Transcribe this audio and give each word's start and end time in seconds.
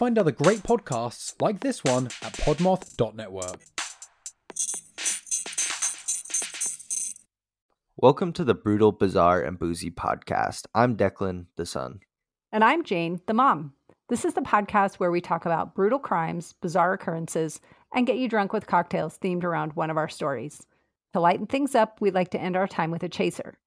Find 0.00 0.18
other 0.18 0.32
great 0.32 0.62
podcasts 0.62 1.34
like 1.42 1.60
this 1.60 1.84
one 1.84 2.06
at 2.22 2.32
podmoth.network. 2.32 3.60
Welcome 7.98 8.32
to 8.32 8.44
the 8.44 8.54
Brutal, 8.54 8.92
Bizarre, 8.92 9.42
and 9.42 9.58
Boozy 9.58 9.90
podcast. 9.90 10.64
I'm 10.74 10.96
Deklan, 10.96 11.48
the 11.56 11.66
son. 11.66 12.00
And 12.50 12.64
I'm 12.64 12.82
Jane, 12.82 13.20
the 13.26 13.34
mom. 13.34 13.74
This 14.08 14.24
is 14.24 14.32
the 14.32 14.40
podcast 14.40 14.94
where 14.94 15.10
we 15.10 15.20
talk 15.20 15.44
about 15.44 15.74
brutal 15.74 15.98
crimes, 15.98 16.54
bizarre 16.62 16.94
occurrences, 16.94 17.60
and 17.94 18.06
get 18.06 18.16
you 18.16 18.26
drunk 18.26 18.54
with 18.54 18.66
cocktails 18.66 19.18
themed 19.18 19.44
around 19.44 19.74
one 19.74 19.90
of 19.90 19.98
our 19.98 20.08
stories. 20.08 20.66
To 21.12 21.20
lighten 21.20 21.46
things 21.46 21.74
up, 21.74 22.00
we'd 22.00 22.14
like 22.14 22.30
to 22.30 22.40
end 22.40 22.56
our 22.56 22.66
time 22.66 22.90
with 22.90 23.02
a 23.02 23.10
chaser. 23.10 23.58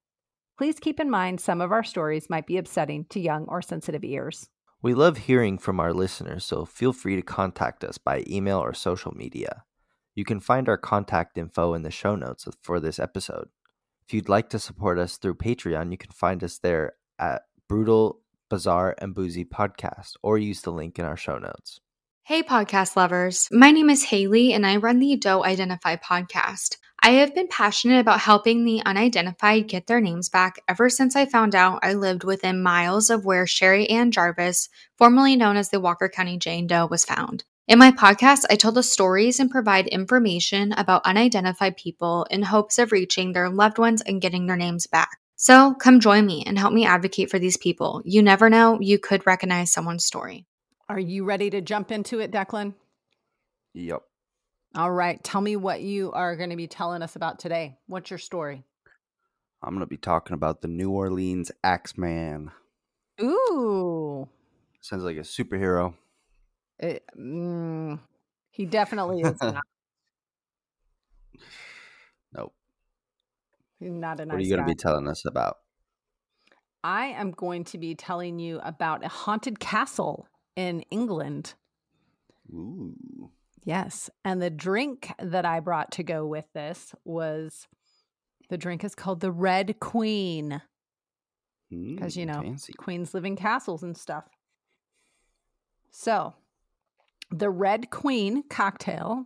Please 0.57 0.79
keep 0.79 0.99
in 0.99 1.11
mind 1.11 1.41
some 1.41 1.61
of 1.61 1.71
our 1.71 1.83
stories 1.83 2.27
might 2.27 2.47
be 2.47 2.57
upsetting 2.57 3.05
to 3.11 3.19
young 3.19 3.45
or 3.45 3.61
sensitive 3.61 4.03
ears. 4.03 4.49
We 4.83 4.93
love 4.93 5.17
hearing 5.17 5.59
from 5.59 5.79
our 5.79 5.93
listeners, 5.93 6.43
so 6.43 6.65
feel 6.65 6.91
free 6.91 7.15
to 7.15 7.21
contact 7.21 7.85
us 7.85 7.97
by 7.97 8.25
email 8.27 8.59
or 8.59 8.73
social 8.73 9.13
media. 9.13 9.63
You 10.13 10.25
can 10.25 10.41
find 10.41 10.67
our 10.67 10.77
contact 10.77 11.37
info 11.37 11.73
in 11.73 11.83
the 11.83 11.89
show 11.89 12.17
notes 12.17 12.49
for 12.61 12.81
this 12.81 12.99
episode. 12.99 13.47
If 14.05 14.13
you'd 14.13 14.27
like 14.27 14.49
to 14.49 14.59
support 14.59 14.99
us 14.99 15.15
through 15.15 15.35
Patreon, 15.35 15.91
you 15.91 15.97
can 15.97 16.11
find 16.11 16.43
us 16.43 16.57
there 16.57 16.95
at 17.17 17.43
Brutal, 17.69 18.19
Bizarre, 18.49 18.93
and 18.97 19.15
Boozy 19.15 19.45
Podcast, 19.45 20.17
or 20.21 20.37
use 20.37 20.63
the 20.63 20.73
link 20.73 20.99
in 20.99 21.05
our 21.05 21.15
show 21.15 21.37
notes. 21.37 21.79
Hey, 22.23 22.43
podcast 22.43 22.97
lovers. 22.97 23.47
My 23.53 23.71
name 23.71 23.89
is 23.89 24.03
Haley, 24.03 24.51
and 24.51 24.67
I 24.67 24.75
run 24.75 24.99
the 24.99 25.15
Doe 25.15 25.45
Identify 25.45 25.95
podcast. 25.95 26.75
I 27.05 27.15
have 27.15 27.35
been 27.35 27.49
passionate 27.49 27.99
about 27.99 28.21
helping 28.21 28.63
the 28.63 28.81
unidentified 28.85 29.67
get 29.67 29.87
their 29.87 29.99
names 29.99 30.29
back 30.29 30.61
ever 30.69 30.89
since 30.89 31.17
I 31.17 31.25
found 31.25 31.53
out 31.53 31.81
I 31.83 31.95
lived 31.95 32.23
within 32.23 32.63
miles 32.63 33.09
of 33.09 33.25
where 33.25 33.45
Sherry 33.45 33.89
Ann 33.89 34.09
Jarvis, 34.09 34.69
formerly 34.97 35.35
known 35.35 35.57
as 35.57 35.67
the 35.67 35.81
Walker 35.81 36.07
County 36.07 36.37
Jane 36.37 36.65
Doe, 36.65 36.87
was 36.87 37.03
found. 37.03 37.43
In 37.67 37.77
my 37.77 37.91
podcast, 37.91 38.45
I 38.49 38.55
tell 38.55 38.71
the 38.71 38.83
stories 38.83 39.41
and 39.41 39.51
provide 39.51 39.87
information 39.87 40.71
about 40.71 41.05
unidentified 41.05 41.75
people 41.75 42.25
in 42.31 42.41
hopes 42.41 42.79
of 42.79 42.93
reaching 42.93 43.33
their 43.33 43.49
loved 43.49 43.79
ones 43.79 44.01
and 44.01 44.21
getting 44.21 44.47
their 44.47 44.55
names 44.55 44.87
back. 44.87 45.17
So 45.35 45.73
come 45.73 45.99
join 45.99 46.25
me 46.25 46.45
and 46.47 46.57
help 46.57 46.71
me 46.71 46.85
advocate 46.85 47.29
for 47.29 47.37
these 47.37 47.57
people. 47.57 48.01
You 48.05 48.21
never 48.21 48.49
know, 48.49 48.79
you 48.79 48.97
could 48.97 49.27
recognize 49.27 49.73
someone's 49.73 50.05
story. 50.05 50.45
Are 50.87 50.99
you 50.99 51.25
ready 51.25 51.49
to 51.49 51.59
jump 51.59 51.91
into 51.91 52.21
it, 52.21 52.31
Deklan? 52.31 52.75
Yep. 53.73 54.03
All 54.75 54.91
right. 54.91 55.23
Tell 55.23 55.41
me 55.41 55.55
what 55.55 55.81
you 55.81 56.11
are 56.13 56.35
going 56.35 56.49
to 56.49 56.55
be 56.55 56.67
telling 56.67 57.03
us 57.03 57.15
about 57.15 57.37
today. 57.39 57.77
What's 57.85 58.09
your 58.09 58.17
story? 58.17 58.63
I'm 59.61 59.69
going 59.69 59.81
to 59.81 59.85
be 59.85 59.97
talking 59.97 60.33
about 60.33 60.61
the 60.61 60.67
New 60.67 60.89
Orleans 60.89 61.51
Axeman. 61.63 62.51
Ooh. 63.21 64.27
Sounds 64.81 65.03
like 65.03 65.17
a 65.17 65.21
superhero. 65.21 65.93
It, 66.79 67.03
mm, 67.17 67.99
he 68.49 68.65
definitely 68.65 69.21
is 69.21 69.39
not. 69.41 69.63
Nope. 72.35 72.53
He's 73.79 73.91
not 73.91 74.19
a 74.19 74.25
nice 74.25 74.33
What 74.33 74.39
are 74.39 74.43
you 74.43 74.49
going 74.49 74.67
to 74.67 74.71
be 74.71 74.75
telling 74.75 75.07
us 75.07 75.23
about? 75.23 75.57
I 76.83 77.07
am 77.07 77.29
going 77.29 77.63
to 77.65 77.77
be 77.77 77.93
telling 77.93 78.39
you 78.39 78.59
about 78.63 79.05
a 79.05 79.07
haunted 79.07 79.59
castle 79.59 80.27
in 80.55 80.81
England. 80.89 81.53
Ooh. 82.51 83.29
Yes. 83.63 84.09
And 84.25 84.41
the 84.41 84.49
drink 84.49 85.11
that 85.19 85.45
I 85.45 85.59
brought 85.59 85.91
to 85.93 86.03
go 86.03 86.25
with 86.25 86.45
this 86.53 86.93
was 87.05 87.67
the 88.49 88.57
drink 88.57 88.83
is 88.83 88.95
called 88.95 89.21
the 89.21 89.31
Red 89.31 89.79
Queen 89.79 90.61
because, 91.69 92.15
you 92.17 92.25
Mm, 92.25 92.27
know, 92.27 92.41
fancy. 92.41 92.73
queens 92.73 93.13
live 93.13 93.25
in 93.25 93.35
castles 93.35 93.83
and 93.83 93.97
stuff. 93.97 94.25
So, 95.91 96.33
the 97.31 97.49
Red 97.49 97.89
Queen 97.89 98.43
cocktail 98.49 99.25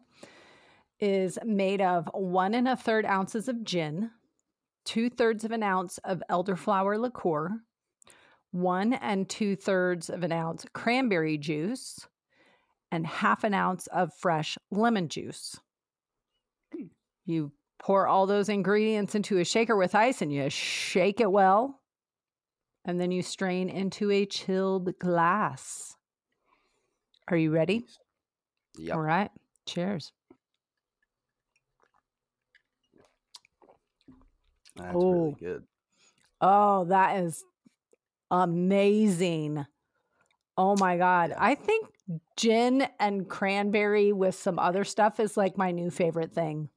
is 0.99 1.37
made 1.43 1.81
of 1.81 2.09
one 2.13 2.53
and 2.53 2.67
a 2.67 2.75
third 2.75 3.05
ounces 3.05 3.47
of 3.47 3.63
gin, 3.63 4.11
two 4.85 5.09
thirds 5.09 5.43
of 5.43 5.51
an 5.51 5.63
ounce 5.63 5.97
of 5.99 6.23
elderflower 6.29 6.99
liqueur, 6.99 7.61
one 8.51 8.93
and 8.93 9.27
two 9.27 9.55
thirds 9.55 10.09
of 10.09 10.23
an 10.23 10.31
ounce 10.31 10.65
cranberry 10.73 11.37
juice, 11.37 12.07
and 12.91 13.05
half 13.05 13.43
an 13.43 13.53
ounce 13.53 13.87
of 13.87 14.13
fresh 14.13 14.57
lemon 14.71 15.09
juice. 15.09 15.59
Hmm. 16.73 16.85
You 17.25 17.51
pour 17.79 18.07
all 18.07 18.25
those 18.25 18.49
ingredients 18.49 19.13
into 19.15 19.37
a 19.37 19.45
shaker 19.45 19.75
with 19.75 19.93
ice 19.95 20.21
and 20.21 20.33
you 20.33 20.49
shake 20.49 21.19
it 21.19 21.31
well. 21.31 21.81
And 22.85 22.99
then 22.99 23.11
you 23.11 23.21
strain 23.21 23.69
into 23.69 24.09
a 24.11 24.25
chilled 24.25 24.97
glass. 24.97 25.95
Are 27.27 27.35
you 27.37 27.51
ready? 27.51 27.85
Yep. 28.77 28.95
All 28.95 29.01
right. 29.01 29.29
Cheers. 29.65 30.13
That's 34.77 34.95
Oh. 34.95 35.11
really 35.11 35.35
good. 35.39 35.63
Oh, 36.39 36.85
that 36.85 37.17
is 37.23 37.43
amazing. 38.31 39.65
Oh 40.57 40.75
my 40.75 40.97
God. 40.97 41.33
I 41.37 41.55
think 41.55 41.87
gin 42.35 42.87
and 42.99 43.29
cranberry 43.29 44.11
with 44.11 44.35
some 44.35 44.57
other 44.59 44.83
stuff 44.83 45.19
is 45.19 45.37
like 45.37 45.57
my 45.57 45.71
new 45.71 45.89
favorite 45.91 46.33
thing. 46.33 46.69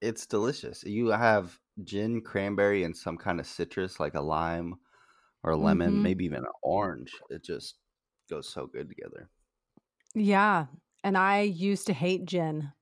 It's 0.00 0.26
delicious. 0.26 0.82
You 0.84 1.08
have 1.08 1.60
gin, 1.84 2.22
cranberry, 2.22 2.82
and 2.84 2.96
some 2.96 3.16
kind 3.16 3.40
of 3.40 3.46
citrus 3.46 4.00
like 4.00 4.14
a 4.14 4.20
lime 4.20 4.74
or 5.44 5.52
a 5.52 5.56
lemon, 5.58 6.02
Mhm. 6.02 6.02
maybe 6.02 6.24
even 6.24 6.40
an 6.44 6.52
orange. 6.62 7.22
It 7.30 7.44
just 7.44 7.80
goes 8.30 8.48
so 8.48 8.66
good 8.66 8.88
together. 8.88 9.30
Yeah. 10.14 10.66
And 11.04 11.16
I 11.18 11.40
used 11.42 11.86
to 11.88 11.92
hate 11.92 12.24
gin. 12.26 12.72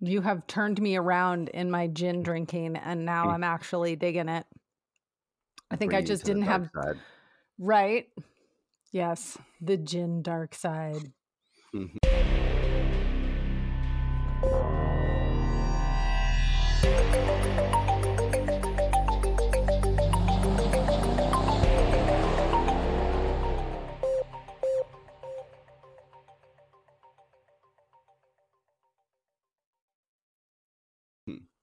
You 0.00 0.20
have 0.22 0.46
turned 0.48 0.80
me 0.80 0.96
around 0.96 1.48
in 1.50 1.70
my 1.70 1.86
gin 1.88 2.22
drinking, 2.22 2.76
and 2.76 3.04
now. 3.04 3.28
I'm 3.30 3.44
actually 3.44 3.96
digging 3.96 4.28
it. 4.28 4.46
I 5.70 5.76
think 5.76 5.94
I 5.94 6.00
Bring 6.00 6.06
you 6.06 6.16
just 6.16 6.24
didn't 6.24 6.42
have, 6.42 6.70
side. 6.74 7.02
right? 7.58 8.08
Yes, 8.90 9.36
the 9.60 9.76
gin 9.76 10.22
dark 10.22 10.54
side. 10.54 11.12
Mhm. 11.74 11.98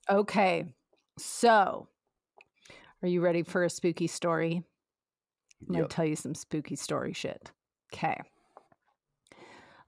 Okay. 0.09 0.65
So, 1.17 1.87
are 3.01 3.07
you 3.07 3.21
ready 3.21 3.43
for 3.43 3.63
a 3.63 3.69
spooky 3.69 4.07
story? 4.07 4.63
I'm 5.61 5.73
going 5.73 5.87
to 5.87 5.93
tell 5.93 6.05
you 6.05 6.15
some 6.15 6.35
spooky 6.35 6.75
story 6.75 7.13
shit. 7.13 7.51
Okay. 7.93 8.21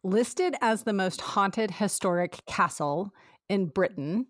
Listed 0.03 0.55
as 0.61 0.83
the 0.83 0.93
most 0.93 1.21
haunted 1.21 1.71
historic 1.71 2.45
castle 2.45 3.11
in 3.49 3.67
Britain, 3.67 4.27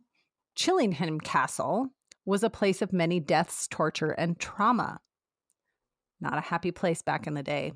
Chillingham 0.56 1.20
Castle 1.20 1.90
was 2.26 2.44
a 2.44 2.50
place 2.50 2.82
of 2.82 2.92
many 2.92 3.20
deaths, 3.20 3.68
torture, 3.68 4.12
and 4.12 4.40
trauma. 4.40 5.00
Not 6.20 6.38
a 6.38 6.42
happy 6.42 6.72
place 6.72 7.02
back 7.02 7.28
in 7.28 7.36
the 7.36 7.44
day. 7.44 7.74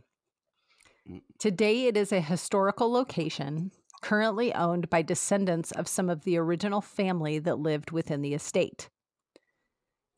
Mm. 1.09 1.21
Today, 1.39 1.85
it 1.85 1.95
is 1.95 2.11
a 2.11 2.21
historical 2.21 2.91
location 2.91 3.71
currently 4.01 4.53
owned 4.53 4.89
by 4.89 5.01
descendants 5.01 5.71
of 5.71 5.87
some 5.87 6.09
of 6.09 6.23
the 6.23 6.37
original 6.37 6.81
family 6.81 7.39
that 7.39 7.59
lived 7.59 7.91
within 7.91 8.21
the 8.21 8.33
estate. 8.33 8.89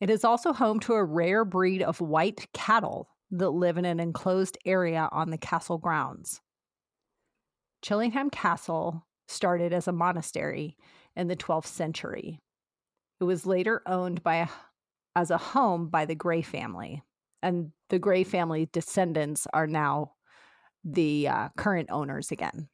It 0.00 0.10
is 0.10 0.24
also 0.24 0.52
home 0.52 0.80
to 0.80 0.94
a 0.94 1.04
rare 1.04 1.44
breed 1.44 1.82
of 1.82 2.00
white 2.00 2.48
cattle 2.52 3.08
that 3.30 3.50
live 3.50 3.76
in 3.76 3.84
an 3.84 4.00
enclosed 4.00 4.58
area 4.64 5.08
on 5.12 5.30
the 5.30 5.38
castle 5.38 5.78
grounds. 5.78 6.40
Chillingham 7.82 8.30
Castle 8.30 9.04
started 9.28 9.72
as 9.72 9.88
a 9.88 9.92
monastery 9.92 10.76
in 11.16 11.28
the 11.28 11.36
12th 11.36 11.66
century. 11.66 12.40
It 13.20 13.24
was 13.24 13.46
later 13.46 13.82
owned 13.86 14.22
by 14.22 14.36
a, 14.36 14.48
as 15.16 15.30
a 15.30 15.38
home 15.38 15.88
by 15.88 16.04
the 16.04 16.14
Grey 16.14 16.42
family, 16.42 17.02
and 17.42 17.72
the 17.90 17.98
Grey 17.98 18.24
family 18.24 18.68
descendants 18.72 19.46
are 19.52 19.66
now 19.66 20.12
the 20.84 21.28
uh, 21.28 21.48
current 21.56 21.90
owners 21.90 22.30
again. 22.30 22.68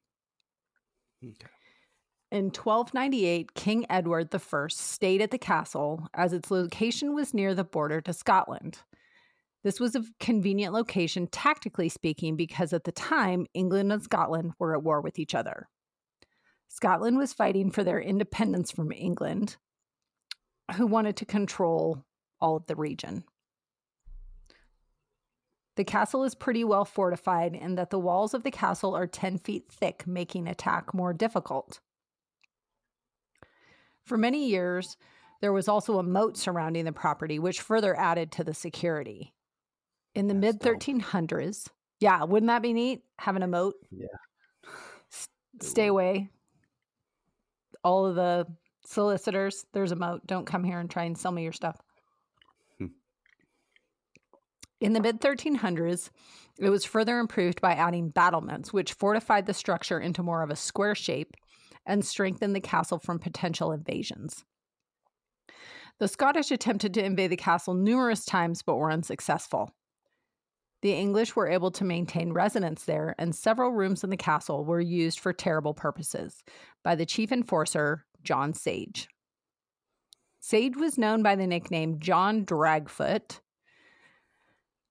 Okay. 1.24 1.46
In 2.32 2.44
1298, 2.44 3.54
King 3.54 3.86
Edward 3.90 4.32
I 4.32 4.66
stayed 4.68 5.20
at 5.20 5.32
the 5.32 5.38
castle 5.38 6.08
as 6.14 6.32
its 6.32 6.50
location 6.50 7.12
was 7.12 7.34
near 7.34 7.54
the 7.54 7.64
border 7.64 8.00
to 8.02 8.12
Scotland. 8.12 8.78
This 9.62 9.78
was 9.78 9.94
a 9.94 10.04
convenient 10.18 10.72
location, 10.72 11.26
tactically 11.26 11.90
speaking, 11.90 12.36
because 12.36 12.72
at 12.72 12.84
the 12.84 12.92
time, 12.92 13.46
England 13.52 13.92
and 13.92 14.02
Scotland 14.02 14.52
were 14.58 14.74
at 14.74 14.82
war 14.82 15.00
with 15.00 15.18
each 15.18 15.34
other. 15.34 15.68
Scotland 16.68 17.18
was 17.18 17.32
fighting 17.32 17.70
for 17.70 17.84
their 17.84 18.00
independence 18.00 18.70
from 18.70 18.92
England, 18.92 19.56
who 20.76 20.86
wanted 20.86 21.16
to 21.16 21.26
control 21.26 22.04
all 22.40 22.56
of 22.56 22.66
the 22.66 22.76
region. 22.76 23.24
The 25.76 25.84
castle 25.84 26.24
is 26.24 26.34
pretty 26.34 26.64
well 26.64 26.84
fortified 26.84 27.54
in 27.54 27.74
that 27.74 27.90
the 27.90 27.98
walls 27.98 28.34
of 28.34 28.42
the 28.42 28.50
castle 28.50 28.94
are 28.94 29.06
10 29.06 29.38
feet 29.38 29.64
thick, 29.70 30.06
making 30.06 30.48
attack 30.48 30.94
more 30.94 31.12
difficult. 31.12 31.80
For 34.04 34.16
many 34.16 34.48
years, 34.48 34.96
there 35.40 35.52
was 35.52 35.68
also 35.68 35.98
a 35.98 36.02
moat 36.02 36.36
surrounding 36.36 36.84
the 36.84 36.92
property, 36.92 37.38
which 37.38 37.60
further 37.60 37.98
added 37.98 38.32
to 38.32 38.44
the 38.44 38.54
security. 38.54 39.32
In 40.14 40.26
the 40.26 40.34
mid 40.34 40.60
1300s, 40.60 41.68
yeah, 42.00 42.24
wouldn't 42.24 42.48
that 42.48 42.62
be 42.62 42.72
neat? 42.72 43.02
Having 43.18 43.42
a 43.42 43.48
moat? 43.48 43.74
Yeah. 43.90 44.06
S- 45.12 45.28
stay 45.62 45.86
away. 45.86 46.30
All 47.84 48.06
of 48.06 48.16
the 48.16 48.46
solicitors, 48.84 49.64
there's 49.72 49.92
a 49.92 49.96
moat. 49.96 50.26
Don't 50.26 50.46
come 50.46 50.64
here 50.64 50.80
and 50.80 50.90
try 50.90 51.04
and 51.04 51.16
sell 51.16 51.32
me 51.32 51.42
your 51.42 51.52
stuff. 51.52 51.76
Hmm. 52.78 52.86
In 54.80 54.94
the 54.94 55.00
mid 55.00 55.20
1300s, 55.20 56.10
it 56.58 56.70
was 56.70 56.84
further 56.84 57.18
improved 57.18 57.60
by 57.60 57.72
adding 57.72 58.10
battlements, 58.10 58.72
which 58.72 58.94
fortified 58.94 59.46
the 59.46 59.54
structure 59.54 60.00
into 60.00 60.22
more 60.22 60.42
of 60.42 60.50
a 60.50 60.56
square 60.56 60.94
shape 60.94 61.34
and 61.86 62.04
strengthened 62.04 62.54
the 62.54 62.60
castle 62.60 62.98
from 62.98 63.18
potential 63.18 63.72
invasions. 63.72 64.44
The 65.98 66.08
Scottish 66.08 66.50
attempted 66.50 66.94
to 66.94 67.04
invade 67.04 67.30
the 67.30 67.36
castle 67.36 67.74
numerous 67.74 68.24
times 68.24 68.62
but 68.62 68.76
were 68.76 68.90
unsuccessful. 68.90 69.70
The 70.82 70.92
English 70.92 71.36
were 71.36 71.48
able 71.48 71.70
to 71.72 71.84
maintain 71.84 72.32
residence 72.32 72.84
there, 72.84 73.14
and 73.18 73.34
several 73.34 73.72
rooms 73.72 74.02
in 74.02 74.10
the 74.10 74.16
castle 74.16 74.64
were 74.64 74.80
used 74.80 75.20
for 75.20 75.32
terrible 75.32 75.74
purposes 75.74 76.42
by 76.82 76.94
the 76.94 77.04
chief 77.04 77.30
enforcer, 77.32 78.06
John 78.22 78.54
Sage. 78.54 79.08
Sage 80.40 80.76
was 80.76 80.96
known 80.96 81.22
by 81.22 81.36
the 81.36 81.46
nickname 81.46 82.00
John 82.00 82.46
Dragfoot. 82.46 83.40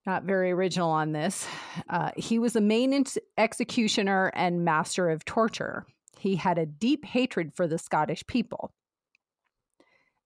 Not 0.06 0.24
very 0.24 0.51
original 0.51 0.91
on 0.91 1.12
this. 1.12 1.47
Uh, 1.89 2.12
he 2.15 2.38
was 2.38 2.53
the 2.53 2.62
main 2.62 2.94
ex- 2.94 3.18
executioner 3.38 4.31
and 4.36 4.63
master 4.63 5.09
of 5.09 5.25
torture. 5.25 5.86
He 6.19 6.36
had 6.36 6.57
a 6.57 6.65
deep 6.65 7.03
hatred 7.03 7.53
for 7.53 7.68
the 7.68 7.77
Scottish 7.77 8.25
people. 8.27 8.71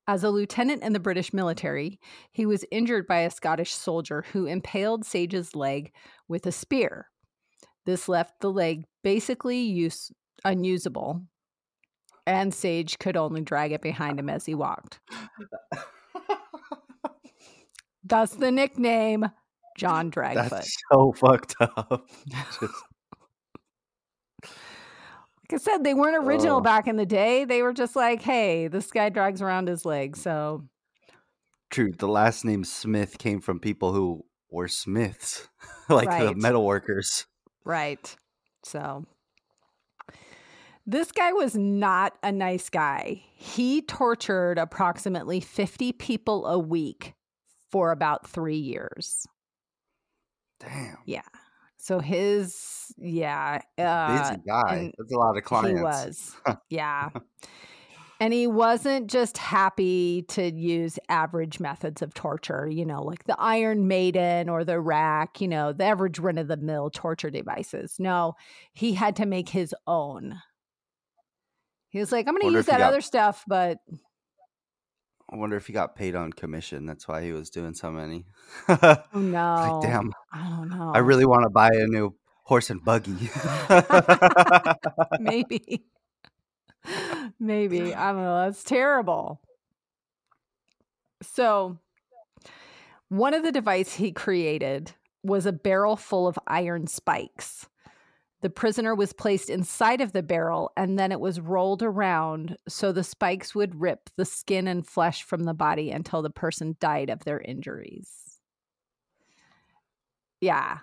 As 0.08 0.24
a 0.24 0.30
lieutenant 0.30 0.84
in 0.84 0.92
the 0.92 1.00
British 1.00 1.34
military, 1.34 2.00
he 2.32 2.46
was 2.46 2.66
injured 2.72 3.08
by 3.08 3.20
a 3.20 3.30
Scottish 3.30 3.74
soldier 3.74 4.26
who 4.34 4.46
impaled 4.46 5.06
Sage's 5.06 5.56
leg 5.56 5.94
with 6.28 6.46
a 6.46 6.52
spear. 6.52 7.08
This 7.86 8.10
left 8.10 8.42
the 8.42 8.52
leg 8.52 8.84
basically 9.04 9.60
use, 9.60 10.12
unusable, 10.44 11.22
and 12.26 12.54
Sage 12.54 13.00
could 13.00 13.16
only 13.18 13.42
drag 13.42 13.72
it 13.72 13.82
behind 13.82 14.20
him 14.20 14.30
as 14.30 14.46
he 14.46 14.56
walked. 14.56 15.00
Thus 18.04 18.32
the 18.32 18.52
nickname 18.52 19.30
John 19.78 20.12
Dragfoot. 20.12 20.50
That's 20.50 20.78
so 20.92 21.14
fucked 21.14 21.56
up. 21.62 22.08
Just, 22.28 22.74
I 25.54 25.58
said, 25.58 25.84
they 25.84 25.94
weren't 25.94 26.26
original 26.26 26.58
Oh. 26.58 26.62
back 26.62 26.88
in 26.88 26.96
the 26.98 27.06
day. 27.06 27.46
They 27.46 27.62
were 27.62 27.74
just 27.74 27.96
like, 27.96 28.22
hey, 28.22 28.68
this 28.68 28.92
guy 28.92 29.10
drags 29.10 29.42
around 29.42 29.68
his 29.68 29.86
leg. 29.86 30.16
So, 30.18 30.64
true. 31.70 31.92
The 31.98 32.08
last 32.08 32.44
name 32.46 32.64
Smith 32.64 33.18
came 33.18 33.40
from 33.42 33.60
people 33.60 33.94
who 33.94 34.26
were 34.52 34.68
smiths, 34.68 35.48
like 35.90 36.10
the 36.10 36.26
Right. 36.28 36.38
metal 36.38 36.66
workers. 36.66 37.26
right. 37.66 38.16
So, 38.66 39.06
this 40.86 41.12
guy 41.12 41.32
was 41.34 41.56
not 41.56 42.14
a 42.24 42.32
nice 42.32 42.70
guy. 42.70 43.24
He 43.36 43.82
tortured 43.82 44.58
approximately 44.58 45.40
50 45.40 45.94
people 45.94 46.46
a 46.46 46.60
week 46.60 47.14
for 47.72 47.92
about 47.92 48.28
three 48.28 48.58
years. 48.58 49.26
Damn. 50.60 50.98
Yeah. 51.06 51.22
So, 51.84 52.00
his, 52.00 52.94
yeah. 52.98 53.60
Uh, 53.78 54.30
Busy 54.30 54.42
guy. 54.48 54.92
That's 54.98 55.12
a 55.12 55.18
lot 55.18 55.38
of 55.38 55.44
clients. 55.44 55.80
He 55.80 55.84
was. 55.84 56.36
yeah. 56.70 57.10
And 58.22 58.34
he 58.34 58.48
wasn't 58.48 59.10
just 59.10 59.38
happy 59.38 60.24
to 60.30 60.50
use 60.50 60.98
average 61.10 61.60
methods 61.60 62.02
of 62.02 62.14
torture, 62.14 62.70
you 62.72 62.86
know, 62.86 63.04
like 63.04 63.26
the 63.26 63.36
Iron 63.38 63.90
Maiden 63.90 64.48
or 64.48 64.64
the 64.64 64.80
rack, 64.80 65.42
you 65.42 65.48
know, 65.50 65.74
the 65.74 65.84
average 65.84 66.20
run 66.20 66.38
of 66.38 66.48
the 66.48 66.56
mill 66.56 66.90
torture 66.90 67.30
devices. 67.30 67.98
No, 68.00 68.36
he 68.72 68.94
had 68.94 69.18
to 69.18 69.26
make 69.26 69.50
his 69.50 69.76
own. 69.86 70.40
He 71.90 72.00
was 72.00 72.14
like, 72.14 72.26
I'm 72.30 72.36
going 72.36 72.48
to 72.50 72.58
use 72.58 72.68
that 72.68 72.78
got- 72.78 72.88
other 72.88 73.02
stuff, 73.02 73.44
but 73.46 73.80
I 75.34 75.36
wonder 75.36 75.58
if 75.58 75.66
he 75.66 75.74
got 75.74 75.96
paid 75.96 76.16
on 76.16 76.32
commission. 76.32 76.86
That's 76.86 77.08
why 77.08 77.24
he 77.24 77.32
was 77.32 77.50
doing 77.50 77.74
so 77.74 77.90
many. 77.90 78.26
oh 78.70 79.04
no. 79.16 79.80
like, 79.82 79.90
damn, 79.90 80.14
I 80.32 80.48
don't 80.48 80.70
know. 80.70 80.92
I 80.94 81.00
really 81.00 81.26
want 81.26 81.44
to 81.44 81.50
buy 81.50 81.72
a 81.74 81.88
new 81.88 82.16
horse 82.44 82.70
and 82.70 82.84
buggy. 82.86 83.32
Maybe. 85.20 85.82
Maybe. 87.40 87.96
I 87.96 88.12
don't 88.12 88.22
know. 88.22 88.46
That's 88.46 88.64
terrible. 88.64 89.42
So, 91.24 91.80
one 93.10 93.34
of 93.34 93.42
the 93.42 93.52
devices 93.52 93.96
he 93.96 94.12
created 94.12 94.92
was 95.24 95.48
a 95.48 95.52
barrel 95.52 95.96
full 95.96 96.28
of 96.28 96.38
iron 96.46 96.86
spikes. 96.86 97.66
The 98.44 98.50
prisoner 98.50 98.94
was 98.94 99.13
placed 99.13 99.50
inside 99.50 100.01
of 100.01 100.12
the 100.12 100.22
barrel 100.22 100.74
and 100.75 101.00
then 101.00 101.13
it 101.13 101.19
was 101.22 101.40
rolled 101.40 101.81
around 101.81 102.57
so 102.68 102.92
the 102.92 103.01
spikes 103.04 103.56
would 103.56 103.80
rip 103.80 104.10
the 104.18 104.25
skin 104.25 104.68
and 104.68 104.86
flesh 104.86 105.24
from 105.24 105.45
the 105.45 105.54
body 105.54 105.92
until 105.92 106.22
the 106.22 106.30
person 106.30 106.75
died 106.81 107.10
of 107.10 107.24
their 107.24 107.40
injuries. 107.40 108.38
Yeah. 110.42 110.80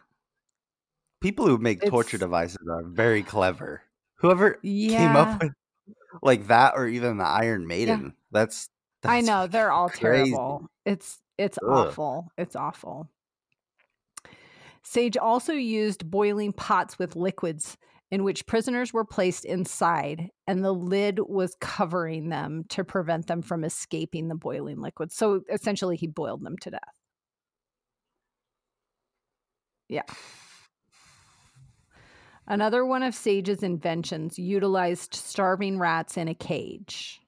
People 1.20 1.46
who 1.46 1.58
make 1.58 1.84
torture 1.84 2.16
devices 2.16 2.66
are 2.66 2.82
very 2.82 3.22
clever. 3.22 3.82
Whoever 4.14 4.58
Yeah. 4.62 4.96
came 4.96 5.16
up 5.16 5.42
with 5.42 5.52
like 6.22 6.46
that, 6.46 6.72
or 6.76 6.88
even 6.88 7.18
the 7.18 7.26
Iron 7.26 7.66
Maiden, 7.66 8.14
that's, 8.32 8.70
that's 9.02 9.12
I 9.12 9.20
know 9.20 9.46
they're 9.46 9.70
all 9.70 9.90
crazy. 9.90 10.30
terrible. 10.30 10.66
It's 10.86 11.18
it's 11.36 11.58
Ugh. 11.62 11.68
awful. 11.88 12.32
It's 12.38 12.56
awful. 12.56 13.10
Sage 14.82 15.16
also 15.16 15.52
used 15.52 16.10
boiling 16.10 16.52
pots 16.52 16.98
with 16.98 17.16
liquids 17.16 17.76
in 18.10 18.24
which 18.24 18.46
prisoners 18.46 18.92
were 18.92 19.04
placed 19.04 19.44
inside 19.44 20.30
and 20.46 20.64
the 20.64 20.74
lid 20.74 21.20
was 21.20 21.56
covering 21.60 22.28
them 22.28 22.64
to 22.70 22.82
prevent 22.84 23.26
them 23.28 23.42
from 23.42 23.62
escaping 23.62 24.28
the 24.28 24.34
boiling 24.34 24.80
liquid. 24.80 25.12
So 25.12 25.42
essentially 25.52 25.96
he 25.96 26.06
boiled 26.06 26.42
them 26.42 26.56
to 26.58 26.70
death. 26.70 26.80
Yeah. 29.88 30.02
Another 32.46 32.84
one 32.84 33.04
of 33.04 33.14
Sage's 33.14 33.62
inventions 33.62 34.38
utilized 34.38 35.14
starving 35.14 35.78
rats 35.78 36.16
in 36.16 36.26
a 36.26 36.34
cage. 36.34 37.20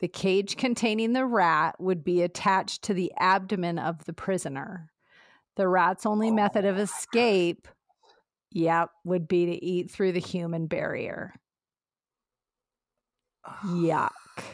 The 0.00 0.08
cage 0.08 0.56
containing 0.56 1.12
the 1.12 1.24
rat 1.24 1.76
would 1.80 2.02
be 2.02 2.22
attached 2.22 2.82
to 2.82 2.94
the 2.94 3.12
abdomen 3.18 3.78
of 3.78 4.04
the 4.04 4.12
prisoner. 4.12 4.90
The 5.56 5.68
rat's 5.68 6.06
only 6.06 6.30
oh 6.30 6.34
method 6.34 6.64
of 6.64 6.78
escape, 6.78 7.68
yep, 8.50 8.90
would 9.04 9.28
be 9.28 9.46
to 9.46 9.64
eat 9.64 9.90
through 9.90 10.12
the 10.12 10.20
human 10.20 10.66
barrier. 10.66 11.34
Ah. 13.44 13.60
Yuck. 13.64 14.44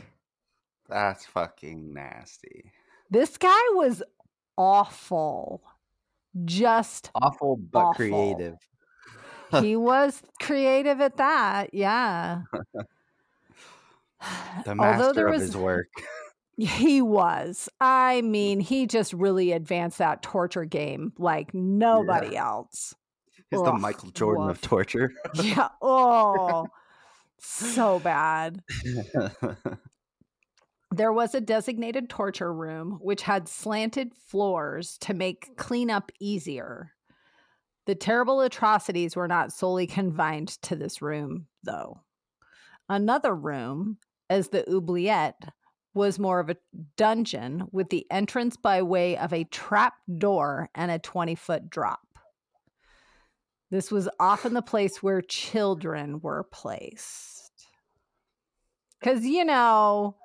That's 0.89 1.25
fucking 1.27 1.95
nasty. 1.95 2.73
This 3.11 3.37
guy 3.39 3.61
was 3.75 4.03
awful. 4.57 5.63
Just 6.45 7.11
Awful 7.15 7.57
but 7.57 7.79
Awful. 7.79 7.95
creative. 7.95 8.57
he 9.61 9.75
was 9.77 10.23
creative 10.41 11.01
at 11.01 11.17
that. 11.17 11.75
Yeah. 11.75 12.43
The 14.67 14.73
Although 14.73 14.75
master 14.75 15.13
there 15.15 15.29
of 15.29 15.33
was 15.33 15.41
his 15.41 15.57
work. 15.57 15.89
He 16.61 17.01
was. 17.01 17.69
I 17.81 18.21
mm-hmm. 18.23 18.31
mean, 18.31 18.61
he 18.61 18.87
just 18.87 19.13
really 19.13 19.53
advanced 19.53 19.99
that 19.99 20.23
torture 20.23 20.65
game 20.65 21.13
like 21.19 21.55
nobody 21.55 22.37
else. 22.37 22.95
He's 23.51 23.63
the 23.63 23.73
Michael 23.73 24.11
Jordan 24.11 24.47
woof. 24.47 24.57
of 24.57 24.63
torture. 24.63 25.13
Yeah. 25.35 25.69
Oh, 25.83 26.69
so 27.39 27.99
bad. 28.01 28.63
There 30.93 31.13
was 31.13 31.37
a 31.37 31.41
designated 31.41 32.11
torture 32.11 32.53
room 32.53 32.99
which 33.01 33.23
had 33.23 33.49
slanted 33.49 34.13
floors 34.13 34.99
to 35.03 35.15
make 35.15 35.57
cleanup 35.57 36.11
easier. 36.19 36.91
The 37.87 37.95
terrible 37.95 38.41
atrocities 38.41 39.15
were 39.15 39.29
not 39.29 39.53
solely 39.53 39.87
confined 39.87 40.49
to 40.63 40.75
this 40.75 41.01
room, 41.01 41.47
though. 41.63 42.01
Another 42.89 43.35
room, 43.35 43.99
as 44.29 44.49
the 44.49 44.69
oubliette, 44.69 45.41
was 45.95 46.19
more 46.19 46.41
of 46.41 46.51
a 46.51 46.57
dungeon 46.97 47.65
with 47.73 47.91
the 47.91 48.07
entrance 48.11 48.57
by 48.57 48.83
way 48.83 49.17
of 49.17 49.33
a 49.33 49.45
trap 49.45 49.95
door 50.19 50.69
and 50.75 50.91
a 50.91 50.99
20 50.99 51.35
foot 51.35 51.69
drop. 51.69 52.01
This 53.71 53.91
was 53.91 54.09
often 54.19 54.55
the 54.55 54.63
place 54.63 55.03
where 55.03 55.21
children 55.21 56.21
were 56.21 56.45
placed. 56.45 57.69
Because, 58.99 59.25
you 59.25 59.45
know, 59.45 60.17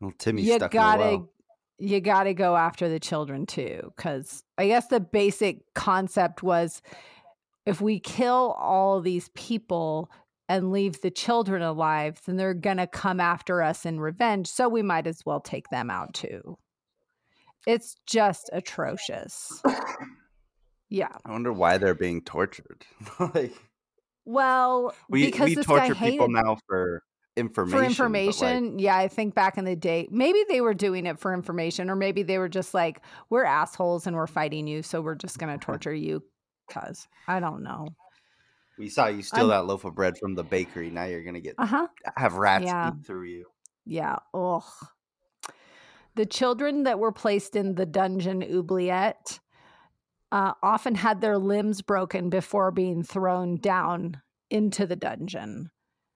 well, 0.00 0.12
Timmy 0.18 0.42
you 0.42 0.58
gotta 0.58 1.22
you 1.78 2.00
got 2.00 2.24
to 2.24 2.34
go 2.34 2.56
after 2.56 2.88
the 2.88 2.98
children 2.98 3.46
too 3.46 3.92
cuz 3.96 4.42
I 4.56 4.66
guess 4.66 4.88
the 4.88 5.00
basic 5.00 5.74
concept 5.74 6.42
was 6.42 6.82
if 7.66 7.80
we 7.80 8.00
kill 8.00 8.56
all 8.58 9.00
these 9.00 9.28
people 9.30 10.10
and 10.48 10.72
leave 10.72 11.00
the 11.00 11.10
children 11.10 11.62
alive, 11.62 12.20
then 12.24 12.36
they're 12.36 12.54
going 12.54 12.78
to 12.78 12.86
come 12.86 13.20
after 13.20 13.62
us 13.62 13.84
in 13.84 14.00
revenge, 14.00 14.46
so 14.48 14.68
we 14.68 14.82
might 14.82 15.06
as 15.06 15.24
well 15.26 15.40
take 15.40 15.68
them 15.68 15.90
out 15.90 16.14
too. 16.14 16.56
It's 17.66 17.96
just 18.06 18.48
atrocious. 18.52 19.62
Yeah. 20.88 21.08
I 21.26 21.32
wonder 21.32 21.52
why 21.52 21.76
they're 21.76 21.94
being 21.94 22.22
tortured. 22.22 22.86
like 23.34 23.52
Well, 24.24 24.94
we 25.10 25.26
because 25.26 25.48
we 25.50 25.54
this 25.54 25.66
guy 25.66 25.88
torture 25.88 25.94
people 25.94 26.28
now 26.28 26.56
for 26.66 27.02
information. 27.36 27.54
for 27.54 27.70
but, 27.70 27.78
like, 27.82 27.90
information. 27.90 28.78
yeah, 28.78 28.96
I 28.96 29.08
think 29.08 29.34
back 29.34 29.58
in 29.58 29.64
the 29.64 29.76
day, 29.76 30.08
maybe 30.10 30.44
they 30.48 30.60
were 30.62 30.74
doing 30.74 31.04
it 31.06 31.18
for 31.18 31.34
information, 31.34 31.90
or 31.90 31.94
maybe 31.96 32.22
they 32.22 32.38
were 32.38 32.48
just 32.48 32.72
like, 32.72 33.02
"We're 33.28 33.44
assholes 33.44 34.06
and 34.06 34.16
we're 34.16 34.26
fighting 34.26 34.66
you, 34.66 34.82
so 34.82 35.00
we're 35.02 35.14
just 35.14 35.38
gonna 35.38 35.58
torture 35.58 35.94
you." 35.94 36.22
Cause 36.70 37.06
I 37.26 37.40
don't 37.40 37.62
know. 37.62 37.88
We 38.78 38.88
saw 38.88 39.06
you 39.08 39.22
steal 39.22 39.40
I'm- 39.40 39.48
that 39.50 39.66
loaf 39.66 39.84
of 39.84 39.94
bread 39.94 40.16
from 40.18 40.34
the 40.34 40.44
bakery. 40.44 40.90
Now 40.90 41.04
you're 41.04 41.22
gonna 41.24 41.40
get 41.40 41.54
Uh 41.58 41.66
huh. 41.66 41.88
have 42.16 42.34
rats 42.34 42.64
Yeah. 42.66 42.92
eat 42.98 43.04
through 43.06 43.24
you. 43.24 43.46
Yeah. 43.84 44.16
Ugh. 44.34 44.62
The 46.14 46.26
children 46.26 46.82
that 46.84 46.98
were 46.98 47.12
placed 47.12 47.54
in 47.56 47.74
the 47.76 47.86
dungeon 47.86 48.42
oubliette 48.42 49.40
uh, 50.30 50.52
often 50.62 50.94
had 50.94 51.20
their 51.20 51.38
limbs 51.38 51.80
broken 51.80 52.28
before 52.28 52.70
being 52.70 53.02
thrown 53.02 53.56
down 53.56 54.20
into 54.50 54.84
the 54.86 54.96
dungeon. 54.96 55.70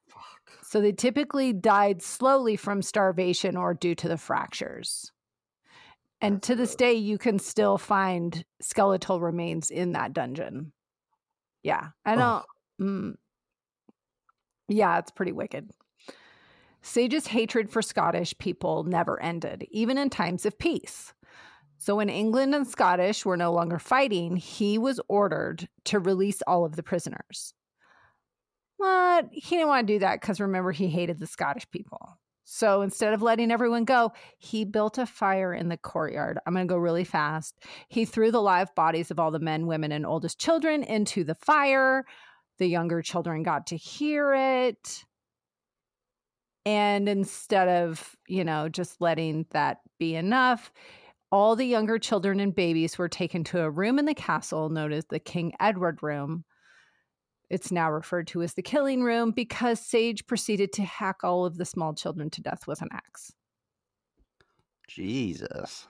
Fuck. 0.09 0.65
So 0.65 0.81
they 0.83 0.93
typically 0.93 1.53
died 1.55 2.03
slowly 2.03 2.57
from 2.57 2.83
starvation 2.83 3.57
or 3.57 3.73
due 3.75 3.95
to 3.95 4.09
the 4.09 4.19
fractures. 4.19 5.11
And 6.21 6.37
That's 6.37 6.47
to 6.49 6.55
this 6.57 6.77
day, 6.77 6.93
you 6.95 7.17
can 7.17 7.39
still 7.39 7.79
find 7.79 8.45
skeletal 8.61 9.21
remains 9.21 9.71
in 9.71 9.93
that 9.93 10.13
dungeon. 10.13 10.73
Yeah. 11.63 11.89
I 12.05 12.17
don't. 12.17 12.45
Mm, 12.81 13.15
yeah, 14.69 14.99
it's 14.99 15.11
pretty 15.11 15.33
wicked. 15.33 15.71
Sage's 16.83 17.29
hatred 17.29 17.71
for 17.71 17.81
Scottish 17.81 18.37
people 18.39 18.85
never 18.85 19.21
ended, 19.23 19.67
even 19.71 19.99
in 19.99 20.11
times 20.11 20.45
of 20.45 20.59
peace. 20.59 21.13
So 21.79 21.97
when 21.97 22.09
England 22.09 22.55
and 22.55 22.67
Scottish 22.67 23.25
were 23.25 23.37
no 23.37 23.53
longer 23.53 23.79
fighting, 23.79 24.37
he 24.37 24.79
was 24.79 25.01
ordered 25.09 25.69
to 25.85 25.99
release 25.99 26.43
all 26.47 26.65
of 26.65 26.77
the 26.77 26.83
prisoners. 26.83 27.55
But 28.79 29.29
he 29.33 29.57
didn't 29.57 29.69
want 29.69 29.87
to 29.87 29.93
do 29.95 29.99
that 30.01 30.21
because 30.21 30.41
remember, 30.41 30.73
he 30.73 30.89
hated 30.89 31.19
the 31.19 31.27
Scottish 31.27 31.71
people. 31.71 32.19
So 32.45 32.83
instead 32.83 33.15
of 33.15 33.23
letting 33.23 33.51
everyone 33.51 33.85
go, 33.85 34.13
he 34.39 34.65
built 34.65 34.99
a 34.99 35.07
fire 35.07 35.55
in 35.55 35.69
the 35.69 35.77
courtyard. 35.77 36.39
I'm 36.47 36.55
going 36.55 36.67
to 36.67 36.73
go 36.73 36.79
really 36.79 37.05
fast. 37.05 37.55
He 37.89 38.05
threw 38.05 38.31
the 38.31 38.43
live 38.43 38.75
bodies 38.75 39.11
of 39.11 39.21
all 39.21 39.31
the 39.31 39.39
men, 39.39 39.67
women, 39.67 39.93
and 39.93 40.05
oldest 40.05 40.41
children 40.41 40.83
into 40.83 41.25
the 41.25 41.37
fire. 41.37 42.05
The 42.59 42.67
younger 42.67 43.01
children 43.03 43.43
got 43.43 43.69
to 43.69 43.77
hear 43.77 44.35
it. 44.35 45.05
And 46.65 47.09
instead 47.09 47.69
of, 47.69 48.17
you 48.29 48.45
know, 48.45 48.69
just 48.69 49.01
letting 49.01 49.47
that 49.51 49.79
be 49.99 50.15
enough, 50.15 50.73
all 51.31 51.57
the 51.57 51.65
younger 51.65 51.99
children 51.99 52.39
and 52.41 52.55
babies 52.55 52.99
were 52.99 53.09
taken 53.09 53.43
to 53.45 53.63
a 53.63 53.71
room 53.71 53.99
in 53.99 54.05
the 54.05 54.15
castle 54.15 54.69
known 54.69 54.93
as 54.93 55.07
the 55.07 55.19
King 55.19 55.55
Edward 55.59 56.03
Room. 56.03 56.45
It's 57.53 57.71
now 57.71 57.93
referred 57.93 58.29
to 58.29 58.41
as 58.41 58.55
the 58.55 58.63
killing 58.63 59.03
room 59.03 59.31
because 59.31 59.79
Sage 59.79 60.27
proceeded 60.27 60.73
to 60.73 60.85
hack 60.85 61.19
all 61.23 61.45
of 61.45 61.59
the 61.59 61.67
small 61.67 61.93
children 61.93 62.31
to 62.31 62.41
death 62.41 62.67
with 62.67 62.81
an 62.81 62.89
axe. 62.91 63.35
Jesus. 64.89 65.87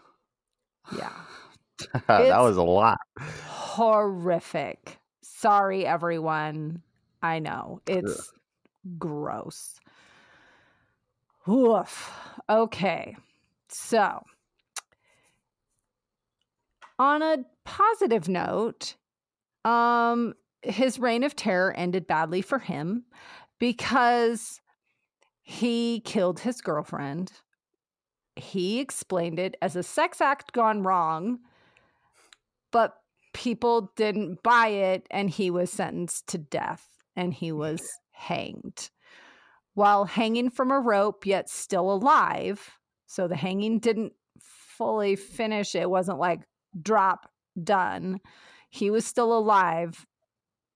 Yeah. 0.96 1.12
that 2.08 2.40
was 2.40 2.56
a 2.56 2.64
lot. 2.64 2.98
Horrific. 3.20 4.98
Sorry, 5.22 5.86
everyone. 5.86 6.82
I 7.22 7.38
know. 7.38 7.80
It's 7.86 8.32
gross. 8.98 9.78
Woof. 11.46 12.12
Okay. 12.50 13.16
So, 13.68 14.24
on 16.98 17.22
a 17.22 17.44
positive 17.64 18.28
note, 18.28 18.96
um, 19.64 20.34
his 20.62 20.98
reign 20.98 21.24
of 21.24 21.36
terror 21.36 21.72
ended 21.72 22.06
badly 22.06 22.42
for 22.42 22.58
him 22.58 23.04
because 23.58 24.60
he 25.42 26.00
killed 26.00 26.40
his 26.40 26.60
girlfriend. 26.60 27.32
He 28.36 28.80
explained 28.80 29.38
it 29.38 29.56
as 29.60 29.76
a 29.76 29.82
sex 29.82 30.20
act 30.20 30.52
gone 30.52 30.82
wrong, 30.82 31.40
but 32.70 32.94
people 33.34 33.92
didn't 33.96 34.42
buy 34.42 34.68
it, 34.68 35.06
and 35.10 35.28
he 35.28 35.50
was 35.50 35.70
sentenced 35.70 36.28
to 36.28 36.38
death 36.38 36.86
and 37.16 37.34
he 37.34 37.52
was 37.52 37.86
hanged. 38.12 38.90
While 39.74 40.04
hanging 40.04 40.50
from 40.50 40.70
a 40.70 40.80
rope, 40.80 41.26
yet 41.26 41.48
still 41.48 41.92
alive. 41.92 42.78
So 43.06 43.28
the 43.28 43.36
hanging 43.36 43.78
didn't 43.78 44.12
fully 44.38 45.16
finish. 45.16 45.74
It 45.74 45.90
wasn't 45.90 46.18
like 46.18 46.40
drop, 46.80 47.30
done. 47.62 48.20
He 48.70 48.90
was 48.90 49.04
still 49.04 49.36
alive. 49.36 50.06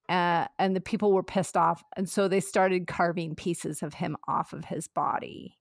Uh, 0.09 0.47
and 0.57 0.75
the 0.75 0.81
people 0.81 1.11
were 1.11 1.23
pissed 1.23 1.57
off. 1.57 1.83
And 1.95 2.09
so 2.09 2.27
they 2.27 2.39
started 2.39 2.87
carving 2.87 3.35
pieces 3.35 3.83
of 3.83 3.95
him 3.95 4.15
off 4.27 4.53
of 4.53 4.65
his 4.65 4.87
body. 4.87 5.57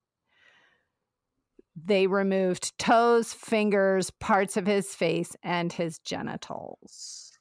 They 1.85 2.07
removed 2.07 2.79
toes, 2.79 3.35
fingers, 3.35 4.11
parts 4.11 4.57
of 4.57 4.67
his 4.67 4.95
face, 4.95 5.37
and 5.43 5.73
his 5.73 5.99
genitals. 5.99 7.33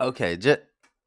Okay, 0.00 0.36
j- 0.36 0.56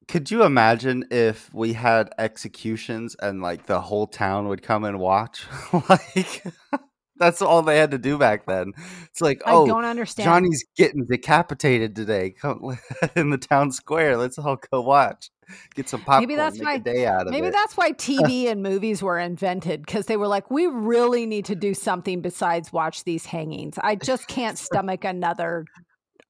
could 0.08 0.32
you 0.32 0.44
imagine 0.44 1.06
if 1.12 1.54
we 1.54 1.74
had 1.74 2.14
executions 2.18 3.16
and 3.22 3.42
like 3.42 3.66
the 3.66 3.82
whole 3.82 4.08
town 4.08 4.48
would 4.48 4.62
come 4.62 4.84
and 4.84 5.00
watch? 5.00 5.46
like 5.90 6.44
that's 7.18 7.42
all 7.42 7.62
they 7.62 7.78
had 7.78 7.92
to 7.92 7.98
do 7.98 8.18
back 8.18 8.46
then. 8.46 8.74
It's 9.10 9.22
like, 9.22 9.42
I 9.46 9.54
oh, 9.54 9.66
don't 9.66 9.86
understand. 9.86 10.26
Johnny's 10.26 10.66
getting 10.76 11.06
decapitated 11.06 11.96
today. 11.96 12.32
Come 12.32 12.78
in 13.16 13.30
the 13.30 13.38
town 13.38 13.72
square. 13.72 14.18
Let's 14.18 14.38
all 14.38 14.58
go 14.72 14.82
watch. 14.82 15.30
Get 15.76 15.90
some 15.90 16.02
popcorn. 16.02 16.22
Maybe 16.22 16.36
that's 16.36 16.58
make 16.58 16.66
why- 16.66 16.74
a 16.76 16.80
day 16.80 17.06
out 17.06 17.28
of 17.28 17.32
Maybe 17.32 17.48
it. 17.48 17.54
that's 17.54 17.78
why 17.78 17.92
TV 17.94 18.50
and 18.50 18.64
movies 18.64 19.04
were 19.04 19.20
invented 19.20 19.86
because 19.86 20.06
they 20.08 20.18
were 20.18 20.28
like, 20.28 20.50
we 20.50 20.66
really 20.68 21.26
need 21.26 21.46
to 21.46 21.56
do 21.56 21.74
something 21.74 22.22
besides 22.22 22.74
watch 22.74 23.04
these 23.04 23.26
hangings. 23.26 23.78
I 23.82 23.96
just 24.04 24.28
can't 24.28 24.58
stomach 24.58 25.04
another 25.04 25.66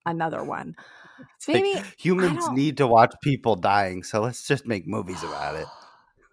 another 0.06 0.44
one. 0.44 0.76
It's 1.38 1.48
like, 1.48 1.62
Maybe 1.62 1.82
humans 1.98 2.50
need 2.52 2.78
to 2.78 2.88
watch 2.88 3.14
people 3.22 3.56
dying, 3.56 4.04
so 4.04 4.22
let's 4.22 4.46
just 4.46 4.66
make 4.66 4.88
movies 4.88 5.24
about 5.24 5.56
it. 5.56 5.68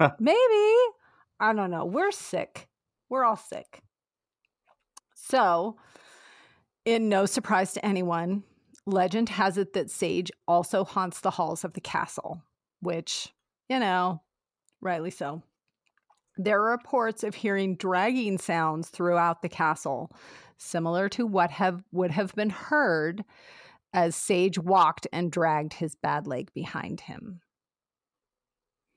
Maybe. 0.18 0.74
I 1.38 1.52
don't 1.54 1.70
know. 1.70 1.84
We're 1.84 2.10
sick. 2.10 2.68
We're 3.08 3.24
all 3.24 3.36
sick. 3.36 3.82
So, 5.30 5.76
in 6.84 7.08
no 7.08 7.24
surprise 7.24 7.72
to 7.74 7.86
anyone, 7.86 8.42
legend 8.84 9.28
has 9.28 9.56
it 9.58 9.74
that 9.74 9.90
Sage 9.90 10.32
also 10.48 10.84
haunts 10.84 11.20
the 11.20 11.30
halls 11.30 11.64
of 11.64 11.74
the 11.74 11.80
castle, 11.80 12.42
which, 12.80 13.32
you 13.68 13.78
know, 13.78 14.22
rightly 14.80 15.10
so. 15.10 15.42
There 16.36 16.60
are 16.60 16.72
reports 16.72 17.22
of 17.22 17.36
hearing 17.36 17.76
dragging 17.76 18.38
sounds 18.38 18.88
throughout 18.88 19.42
the 19.42 19.48
castle, 19.48 20.10
similar 20.56 21.08
to 21.10 21.26
what 21.26 21.50
have 21.52 21.84
would 21.92 22.10
have 22.10 22.34
been 22.34 22.50
heard 22.50 23.24
as 23.92 24.16
Sage 24.16 24.58
walked 24.58 25.06
and 25.12 25.30
dragged 25.30 25.74
his 25.74 25.94
bad 25.94 26.26
leg 26.26 26.52
behind 26.54 27.02
him. 27.02 27.40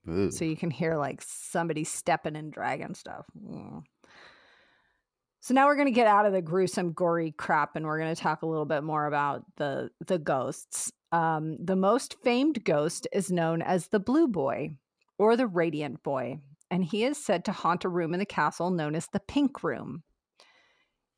Ooh. 0.10 0.32
So 0.32 0.46
you 0.46 0.58
can 0.58 0.72
hear 0.72 0.96
like 0.96 1.22
somebody 1.22 1.84
stepping 1.84 2.36
and 2.36 2.52
dragging 2.52 2.96
stuff. 2.96 3.26
Mm. 3.38 3.84
So 5.44 5.54
now 5.54 5.66
we're 5.66 5.76
going 5.76 5.88
to 5.88 5.92
get 5.92 6.08
out 6.08 6.26
of 6.26 6.32
the 6.32 6.42
gruesome, 6.42 6.94
gory 6.94 7.34
crap, 7.34 7.76
and 7.76 7.86
we're 7.86 8.00
going 8.00 8.16
to 8.16 8.22
talk 8.22 8.44
a 8.44 8.48
little 8.48 8.64
bit 8.64 8.82
more 8.82 9.08
about 9.08 9.44
the 9.58 9.90
the 10.08 10.18
ghosts. 10.18 10.90
Um, 11.12 11.58
the 11.60 11.76
most 11.76 12.16
famed 12.24 12.64
ghost 12.64 13.10
is 13.12 13.30
known 13.30 13.62
as 13.62 13.90
the 13.90 14.00
Blue 14.00 14.30
Boy 14.30 14.78
or 15.20 15.36
the 15.36 15.46
Radiant 15.46 16.02
Boy, 16.02 16.40
and 16.72 16.82
he 16.82 17.04
is 17.04 17.18
said 17.18 17.44
to 17.44 17.52
haunt 17.52 17.84
a 17.84 17.90
room 17.90 18.14
in 18.14 18.22
the 18.22 18.26
castle 18.26 18.72
known 18.72 18.96
as 18.96 19.10
the 19.12 19.20
Pink 19.20 19.66
Room. 19.66 20.04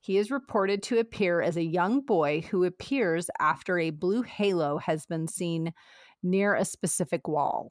He 0.01 0.17
is 0.17 0.31
reported 0.31 0.81
to 0.83 0.97
appear 0.97 1.39
as 1.39 1.55
a 1.55 1.63
young 1.63 2.01
boy 2.01 2.41
who 2.49 2.63
appears 2.63 3.29
after 3.39 3.77
a 3.77 3.91
blue 3.91 4.23
halo 4.23 4.79
has 4.79 5.05
been 5.05 5.27
seen 5.27 5.71
near 6.23 6.55
a 6.55 6.65
specific 6.65 7.27
wall. 7.27 7.69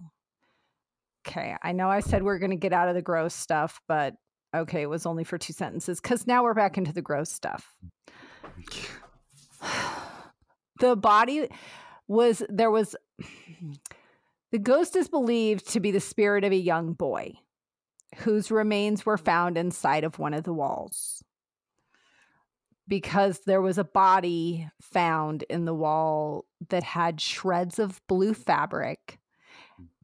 Okay, 1.26 1.56
I 1.60 1.72
know 1.72 1.88
I 1.88 1.98
said 1.98 2.22
we 2.22 2.30
are 2.30 2.38
going 2.38 2.50
to 2.52 2.56
get 2.56 2.72
out 2.72 2.88
of 2.88 2.94
the 2.94 3.02
gross 3.02 3.34
stuff, 3.34 3.80
but 3.88 4.14
okay, 4.54 4.82
it 4.82 4.88
was 4.90 5.06
only 5.06 5.24
for 5.24 5.38
two 5.38 5.52
sentences 5.52 6.00
because 6.00 6.26
now 6.26 6.42
we're 6.42 6.54
back 6.54 6.78
into 6.78 6.92
the 6.92 7.02
gross 7.02 7.30
stuff. 7.30 7.74
the 10.80 10.96
body 10.96 11.48
was, 12.08 12.42
there 12.48 12.70
was, 12.70 12.94
the 14.52 14.58
ghost 14.58 14.96
is 14.96 15.08
believed 15.08 15.68
to 15.70 15.80
be 15.80 15.90
the 15.90 16.00
spirit 16.00 16.44
of 16.44 16.52
a 16.52 16.56
young 16.56 16.92
boy 16.92 17.32
whose 18.18 18.50
remains 18.50 19.04
were 19.04 19.18
found 19.18 19.58
inside 19.58 20.04
of 20.04 20.18
one 20.18 20.34
of 20.34 20.44
the 20.44 20.52
walls. 20.52 21.22
because 22.86 23.40
there 23.46 23.62
was 23.62 23.78
a 23.78 23.84
body 23.84 24.68
found 24.80 25.42
in 25.44 25.64
the 25.64 25.74
wall 25.74 26.44
that 26.68 26.82
had 26.82 27.20
shreds 27.20 27.78
of 27.78 28.00
blue 28.06 28.34
fabric. 28.34 29.18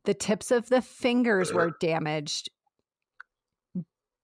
The 0.05 0.15
tips 0.15 0.51
of 0.51 0.69
the 0.71 0.81
fingers 0.81 1.53
were 1.53 1.73
damaged. 1.79 2.49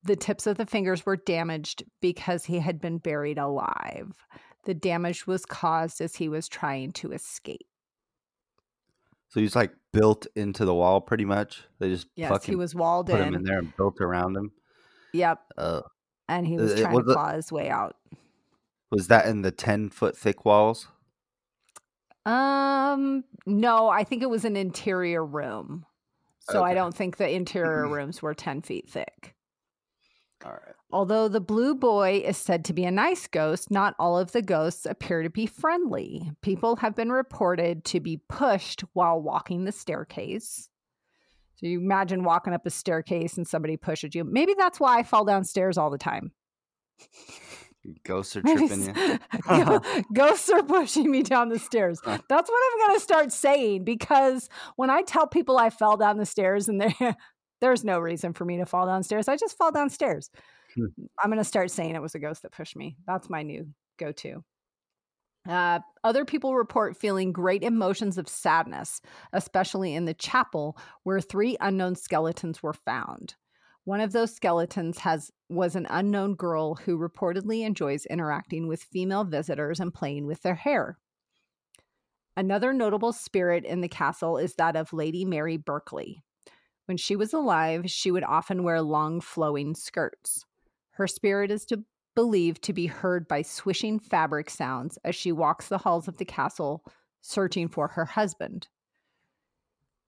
The 0.07 0.17
tips 0.17 0.47
of 0.47 0.57
the 0.57 0.67
fingers 0.67 1.05
were 1.05 1.17
damaged 1.17 1.83
because 2.01 2.45
he 2.45 2.59
had 2.59 2.81
been 2.81 2.99
buried 2.99 3.39
alive. 3.39 4.13
The 4.65 4.75
damage 4.75 5.27
was 5.27 5.45
caused 5.47 6.01
as 6.01 6.15
he 6.17 6.29
was 6.29 6.49
trying 6.49 6.93
to 6.95 7.13
escape. 7.13 7.67
So 9.29 9.41
he's 9.41 9.57
like 9.57 9.73
built 9.93 10.27
into 10.37 10.65
the 10.65 10.75
wall, 10.75 11.01
pretty 11.01 11.25
much. 11.25 11.65
They 11.79 11.89
just 11.89 12.07
Yes, 12.17 12.31
fucking 12.31 12.53
he 12.53 12.57
was 12.57 12.75
walled 12.75 13.07
put 13.09 13.21
in. 13.21 13.29
him 13.29 13.35
in 13.35 13.43
there 13.45 13.59
and 13.59 13.77
built 13.77 14.01
around 14.01 14.37
him. 14.37 14.53
Yep. 15.13 15.41
Uh, 15.57 15.83
And 16.29 16.47
he 16.47 16.57
was 16.57 16.73
Uh, 16.73 16.75
it 16.77 16.81
trying 16.83 16.95
was 16.95 17.07
to 17.07 17.13
claw 17.15 17.33
his 17.35 17.53
way 17.53 17.69
out. 17.71 17.97
was 18.91 19.09
that 19.09 19.27
in 19.27 19.43
the 19.43 19.51
ten 19.53 19.91
foot 19.91 20.17
thick 20.17 20.45
walls? 20.45 20.89
Um, 22.25 23.23
no, 23.47 23.89
I 23.89 24.03
think 24.03 24.23
it 24.23 24.31
was 24.31 24.45
an 24.45 24.57
interior 24.57 25.25
room. 25.25 25.87
So 26.41 26.63
I 26.65 26.75
don't 26.75 26.95
think 26.95 27.17
the 27.17 27.29
interior 27.31 27.87
rooms 27.93 28.21
were 28.23 28.35
10 28.35 28.63
feet 28.63 28.89
thick. 28.89 29.35
All 30.45 30.53
right. 30.53 30.75
Although 30.93 31.29
the 31.29 31.41
blue 31.41 31.75
boy 31.75 32.23
is 32.25 32.37
said 32.37 32.65
to 32.67 32.73
be 32.73 32.85
a 32.85 32.91
nice 32.91 33.27
ghost, 33.27 33.71
not 33.71 33.95
all 33.99 34.19
of 34.19 34.33
the 34.33 34.43
ghosts 34.43 34.87
appear 34.87 35.23
to 35.23 35.31
be 35.31 35.47
friendly. 35.47 36.31
People 36.43 36.77
have 36.77 36.95
been 36.95 37.11
reported 37.11 37.85
to 37.87 38.01
be 38.01 38.21
pushed 38.29 38.83
while 38.93 39.21
walking 39.21 39.65
the 39.65 39.73
staircase. 39.73 40.69
So 41.57 41.67
you 41.67 41.81
imagine 41.81 42.23
walking 42.23 42.53
up 42.53 42.67
a 42.67 42.71
staircase 42.71 43.37
and 43.37 43.49
somebody 43.49 43.77
pushes 43.77 44.15
you. 44.15 44.25
Maybe 44.25 44.55
that's 44.57 44.79
why 44.79 44.99
I 44.99 45.03
fall 45.03 45.25
downstairs 45.25 45.79
all 45.79 45.91
the 45.91 45.99
time. 45.99 46.33
Ghosts 48.05 48.37
are 48.37 48.43
tripping 48.43 48.83
you. 48.83 49.19
Ghosts 50.13 50.51
are 50.51 50.63
pushing 50.63 51.11
me 51.11 51.23
down 51.23 51.49
the 51.49 51.59
stairs. 51.59 52.01
That's 52.05 52.29
what 52.29 52.41
I'm 52.73 52.87
going 52.87 52.99
to 52.99 53.03
start 53.03 53.33
saying 53.33 53.85
because 53.85 54.49
when 54.77 54.91
I 54.91 55.03
tell 55.03 55.27
people 55.27 55.57
I 55.57 55.71
fell 55.71 55.97
down 55.97 56.19
the 56.19 56.27
stairs 56.27 56.69
and 56.69 56.81
there, 56.81 57.17
there's 57.61 57.85
no 57.85 57.99
reason 57.99 58.33
for 58.33 58.45
me 58.45 58.59
to 58.59 58.67
fall 58.67 58.87
downstairs, 58.87 59.29
I 59.29 59.37
just 59.37 59.57
fall 59.57 59.73
downstairs. 59.73 60.31
Hmm. 60.75 60.87
I'm 61.23 61.31
going 61.31 61.39
to 61.39 61.45
start 61.45 61.71
saying 61.71 61.95
it 61.95 62.03
was 62.03 62.15
a 62.15 62.19
ghost 62.19 62.43
that 62.43 62.53
pushed 62.53 62.77
me. 62.77 62.97
That's 63.07 63.31
my 63.31 63.43
new 63.43 63.67
go 63.99 64.13
to. 64.13 64.45
Uh, 65.49 65.79
other 66.03 66.25
people 66.25 66.57
report 66.57 66.97
feeling 66.97 67.33
great 67.33 67.63
emotions 67.63 68.19
of 68.19 68.29
sadness, 68.29 69.01
especially 69.33 69.95
in 69.95 70.05
the 70.05 70.15
chapel 70.15 70.77
where 71.05 71.21
three 71.21 71.57
unknown 71.61 71.95
skeletons 71.95 72.63
were 72.63 72.73
found. 72.73 73.35
One 73.85 74.01
of 74.01 74.11
those 74.11 74.35
skeletons 74.35 74.99
has 74.99 75.31
was 75.49 75.77
an 75.77 75.87
unknown 75.89 76.35
girl 76.35 76.75
who 76.75 76.99
reportedly 76.99 77.65
enjoys 77.65 78.05
interacting 78.07 78.67
with 78.67 78.83
female 78.83 79.23
visitors 79.23 79.79
and 79.79 79.95
playing 79.95 80.27
with 80.27 80.43
their 80.43 80.57
hair. 80.57 80.99
Another 82.37 82.73
notable 82.73 83.13
spirit 83.13 83.65
in 83.65 83.81
the 83.81 83.89
castle 83.89 84.39
is 84.39 84.57
that 84.57 84.75
of 84.75 84.93
Lady 84.93 85.25
Mary 85.25 85.57
Berkeley. 85.57 86.23
When 86.87 86.97
she 86.97 87.17
was 87.17 87.33
alive, 87.33 87.91
she 87.91 88.11
would 88.11 88.25
often 88.25 88.63
wear 88.63 88.81
long 88.81 89.21
flowing 89.21 89.75
skirts. 89.75 90.45
Her 90.93 91.07
spirit 91.07 91.51
is 91.51 91.65
to 91.67 91.85
believed 92.15 92.63
to 92.63 92.73
be 92.73 92.87
heard 92.87 93.29
by 93.29 93.43
swishing 93.43 93.99
fabric 94.01 94.49
sounds 94.49 94.99
as 95.05 95.15
she 95.15 95.31
walks 95.31 95.69
the 95.69 95.79
halls 95.79 96.09
of 96.09 96.17
the 96.17 96.25
castle 96.25 96.83
searching 97.21 97.69
for 97.69 97.89
her 97.89 98.07
husband. 98.07 98.69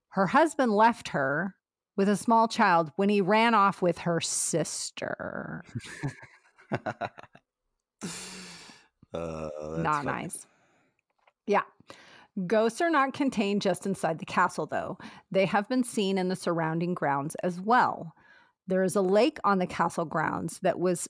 Her 0.09 0.25
husband 0.25 0.71
left 0.73 1.09
her 1.09 1.55
with 1.95 2.09
a 2.09 2.17
small 2.17 2.47
child 2.47 2.91
when 2.95 3.09
he 3.09 3.21
ran 3.21 3.53
off 3.53 3.81
with 3.81 3.99
her 3.99 4.19
sister. 4.19 5.63
Uh, 9.11 9.49
not 9.79 10.03
funny. 10.03 10.21
nice. 10.21 10.45
Yeah. 11.47 11.63
Ghosts 12.47 12.81
are 12.81 12.89
not 12.89 13.13
contained 13.13 13.61
just 13.61 13.85
inside 13.85 14.19
the 14.19 14.25
castle, 14.25 14.65
though. 14.65 14.97
They 15.31 15.45
have 15.45 15.67
been 15.67 15.83
seen 15.83 16.17
in 16.17 16.29
the 16.29 16.35
surrounding 16.35 16.93
grounds 16.93 17.35
as 17.43 17.59
well. 17.59 18.13
There 18.67 18.83
is 18.83 18.95
a 18.95 19.01
lake 19.01 19.39
on 19.43 19.57
the 19.57 19.67
castle 19.67 20.05
grounds 20.05 20.59
that 20.61 20.79
was 20.79 21.07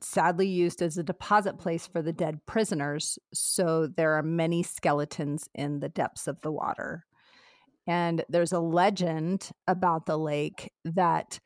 sadly 0.00 0.46
used 0.46 0.82
as 0.82 0.96
a 0.96 1.02
deposit 1.02 1.58
place 1.58 1.86
for 1.86 2.02
the 2.02 2.12
dead 2.12 2.44
prisoners, 2.46 3.18
so 3.32 3.86
there 3.86 4.12
are 4.12 4.22
many 4.22 4.62
skeletons 4.62 5.48
in 5.54 5.80
the 5.80 5.88
depths 5.88 6.26
of 6.26 6.40
the 6.42 6.52
water. 6.52 7.04
And 7.86 8.24
there's 8.28 8.52
a 8.52 8.60
legend 8.60 9.50
about 9.66 10.06
the 10.06 10.18
lake 10.18 10.72
that 10.84 11.40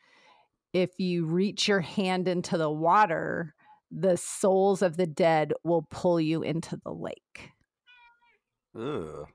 if 0.72 0.90
you 0.98 1.24
reach 1.24 1.68
your 1.68 1.81
hand 1.81 2.29
into 2.29 2.59
the 2.59 2.70
water, 2.70 3.55
the 3.90 4.16
souls 4.16 4.83
of 4.83 4.96
the 4.96 5.07
dead 5.07 5.55
will 5.64 5.87
pull 5.90 6.20
you 6.20 6.42
into 6.42 6.79
the 6.85 6.92
lake. 6.92 7.53
Ugh. 8.78 9.26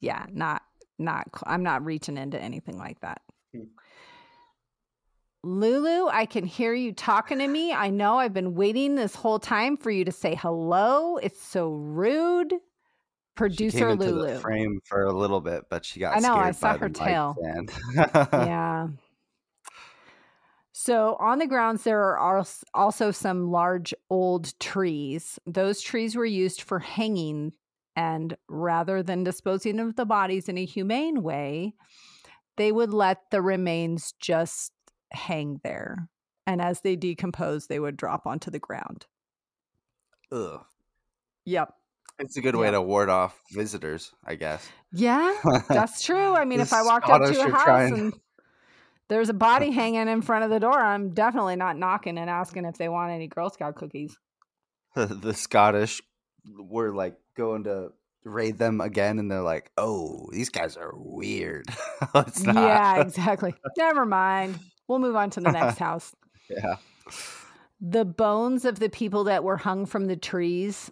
Yeah, 0.00 0.26
not 0.30 0.62
not 0.98 1.28
I'm 1.46 1.62
not 1.62 1.84
reaching 1.84 2.16
into 2.16 2.40
anything 2.40 2.78
like 2.78 3.00
that. 3.00 3.22
Hmm. 3.52 3.64
Lulu, 5.42 6.08
I 6.08 6.24
can 6.24 6.46
hear 6.46 6.72
you 6.72 6.92
talking 6.92 7.38
to 7.38 7.46
me. 7.46 7.72
I 7.72 7.90
know 7.90 8.18
I've 8.18 8.32
been 8.32 8.54
waiting 8.54 8.94
this 8.94 9.14
whole 9.14 9.38
time 9.38 9.76
for 9.76 9.90
you 9.90 10.04
to 10.06 10.12
say 10.12 10.34
hello. 10.34 11.18
It's 11.18 11.40
so 11.40 11.70
rude. 11.70 12.54
Producer 13.34 13.94
Lulu. 13.94 14.34
the 14.34 14.40
frame 14.40 14.80
for 14.84 15.02
a 15.04 15.12
little 15.12 15.40
bit, 15.40 15.64
but 15.68 15.84
she 15.84 16.00
got 16.00 16.16
I 16.16 16.20
know, 16.20 16.34
I 16.34 16.52
saw 16.52 16.74
by 16.74 16.78
her 16.78 16.88
tail. 16.88 17.36
yeah. 17.94 18.88
So 20.76 21.16
on 21.18 21.38
the 21.38 21.46
grounds, 21.46 21.84
there 21.84 22.18
are 22.18 22.44
also 22.74 23.10
some 23.10 23.50
large 23.50 23.94
old 24.10 24.58
trees. 24.58 25.38
Those 25.46 25.80
trees 25.80 26.14
were 26.14 26.26
used 26.26 26.60
for 26.60 26.78
hanging, 26.80 27.52
and 27.96 28.36
rather 28.48 29.02
than 29.02 29.24
disposing 29.24 29.78
of 29.80 29.96
the 29.96 30.04
bodies 30.04 30.48
in 30.48 30.58
a 30.58 30.64
humane 30.64 31.22
way, 31.22 31.74
they 32.56 32.72
would 32.72 32.92
let 32.94 33.18
the 33.30 33.40
remains 33.42 34.14
just 34.20 34.72
hang 35.12 35.60
there. 35.64 36.08
And 36.46 36.60
as 36.60 36.80
they 36.82 36.96
decompose, 36.96 37.66
they 37.66 37.80
would 37.80 37.96
drop 37.96 38.26
onto 38.26 38.50
the 38.50 38.58
ground. 38.58 39.06
Ugh. 40.32 40.60
Yep. 41.46 41.72
It's 42.18 42.36
a 42.36 42.40
good 42.40 42.54
way 42.56 42.66
Yeah. 42.68 42.72
to 42.72 42.82
ward 42.82 43.08
off 43.08 43.40
visitors, 43.52 44.12
I 44.24 44.36
guess. 44.36 44.68
Yeah, 44.92 45.34
that's 45.68 46.02
true. 46.04 46.34
I 46.34 46.44
mean, 46.44 46.60
if 46.60 46.72
I 46.72 46.82
walked 46.82 47.08
up 47.08 47.22
to 47.22 47.40
a 47.40 47.50
house 47.50 47.62
trying- 47.64 47.98
and 47.98 48.14
there's 49.08 49.28
a 49.28 49.34
body 49.34 49.70
hanging 49.72 50.06
in 50.08 50.22
front 50.22 50.44
of 50.44 50.50
the 50.50 50.60
door, 50.60 50.78
I'm 50.78 51.12
definitely 51.12 51.56
not 51.56 51.76
knocking 51.76 52.18
and 52.18 52.30
asking 52.30 52.64
if 52.66 52.76
they 52.78 52.88
want 52.88 53.10
any 53.12 53.26
Girl 53.26 53.50
Scout 53.50 53.74
cookies. 53.76 54.16
the 54.94 55.34
Scottish 55.34 56.00
were 56.56 56.94
like 56.94 57.16
going 57.34 57.64
to 57.64 57.92
raid 58.24 58.58
them 58.58 58.80
again, 58.80 59.18
and 59.18 59.30
they're 59.30 59.42
like, 59.42 59.70
"Oh, 59.76 60.28
these 60.32 60.48
guys 60.48 60.76
are 60.76 60.92
weird." 60.96 61.66
Yeah, 62.44 63.00
exactly. 63.00 63.54
Never 63.76 64.06
mind. 64.06 64.58
We'll 64.88 64.98
move 64.98 65.16
on 65.16 65.30
to 65.30 65.40
the 65.40 65.50
next 65.52 65.78
house. 65.86 66.14
yeah. 66.48 66.76
The 67.80 68.04
bones 68.04 68.64
of 68.64 68.78
the 68.78 68.88
people 68.88 69.24
that 69.24 69.42
were 69.44 69.56
hung 69.56 69.84
from 69.86 70.06
the 70.06 70.16
trees 70.16 70.90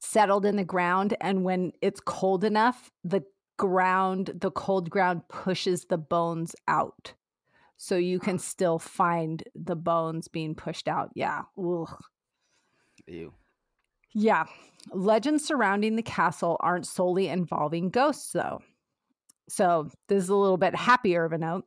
settled 0.00 0.44
in 0.44 0.56
the 0.56 0.64
ground. 0.64 1.14
And 1.20 1.44
when 1.44 1.72
it's 1.80 2.00
cold 2.00 2.44
enough, 2.44 2.90
the 3.04 3.22
ground, 3.58 4.32
the 4.34 4.50
cold 4.50 4.90
ground 4.90 5.22
pushes 5.28 5.84
the 5.84 5.98
bones 5.98 6.54
out. 6.66 7.14
So 7.76 7.96
you 7.96 8.18
can 8.18 8.38
still 8.40 8.78
find 8.78 9.42
the 9.54 9.76
bones 9.76 10.28
being 10.28 10.54
pushed 10.54 10.88
out. 10.88 11.10
Yeah. 11.14 11.42
Ugh. 11.58 11.96
Ew. 13.06 13.32
Yeah. 14.14 14.44
Legends 14.90 15.44
surrounding 15.44 15.96
the 15.96 16.02
castle 16.02 16.56
aren't 16.60 16.86
solely 16.86 17.28
involving 17.28 17.90
ghosts, 17.90 18.32
though. 18.32 18.60
So, 19.48 19.90
this 20.08 20.24
is 20.24 20.28
a 20.28 20.36
little 20.36 20.56
bit 20.56 20.74
happier 20.74 21.24
of 21.24 21.32
a 21.32 21.38
note. 21.38 21.66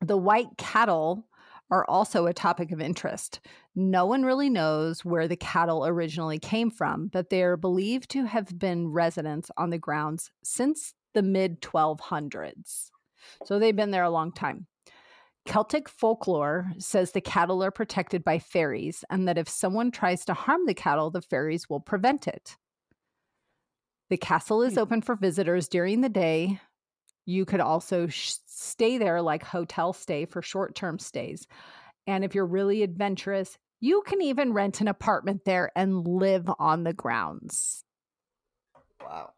The 0.00 0.16
white 0.16 0.56
cattle 0.56 1.26
are 1.70 1.84
also 1.86 2.26
a 2.26 2.32
topic 2.32 2.70
of 2.70 2.80
interest. 2.80 3.40
No 3.74 4.06
one 4.06 4.24
really 4.24 4.50
knows 4.50 5.04
where 5.04 5.28
the 5.28 5.36
cattle 5.36 5.86
originally 5.86 6.38
came 6.38 6.70
from, 6.70 7.08
but 7.08 7.30
they 7.30 7.42
are 7.42 7.56
believed 7.56 8.10
to 8.10 8.24
have 8.24 8.58
been 8.58 8.88
residents 8.88 9.50
on 9.56 9.70
the 9.70 9.78
grounds 9.78 10.30
since 10.42 10.94
the 11.14 11.22
mid 11.22 11.60
1200s. 11.60 12.90
So, 13.44 13.58
they've 13.58 13.74
been 13.74 13.90
there 13.90 14.04
a 14.04 14.10
long 14.10 14.32
time. 14.32 14.66
Celtic 15.46 15.88
folklore 15.88 16.70
says 16.78 17.12
the 17.12 17.20
cattle 17.20 17.62
are 17.64 17.70
protected 17.70 18.22
by 18.22 18.38
fairies 18.38 19.04
and 19.08 19.26
that 19.26 19.38
if 19.38 19.48
someone 19.48 19.90
tries 19.90 20.24
to 20.26 20.34
harm 20.34 20.66
the 20.66 20.74
cattle, 20.74 21.10
the 21.10 21.22
fairies 21.22 21.68
will 21.70 21.80
prevent 21.80 22.28
it. 22.28 22.56
The 24.10 24.16
castle 24.18 24.62
is 24.62 24.74
Hmm. 24.74 24.80
open 24.80 25.02
for 25.02 25.14
visitors 25.16 25.68
during 25.68 26.00
the 26.00 26.08
day. 26.08 26.60
You 27.24 27.44
could 27.44 27.60
also 27.60 28.06
sh- 28.08 28.34
stay 28.46 28.98
there 28.98 29.20
like 29.22 29.42
hotel 29.42 29.92
stay 29.92 30.24
for 30.26 30.42
short 30.42 30.74
term 30.74 30.98
stays. 30.98 31.46
And 32.06 32.24
if 32.24 32.34
you're 32.34 32.46
really 32.46 32.82
adventurous, 32.82 33.58
you 33.80 34.02
can 34.06 34.20
even 34.22 34.52
rent 34.54 34.80
an 34.80 34.88
apartment 34.88 35.44
there 35.44 35.70
and 35.76 36.06
live 36.06 36.50
on 36.58 36.84
the 36.84 36.92
grounds. 36.94 37.84
Wow. 39.00 39.32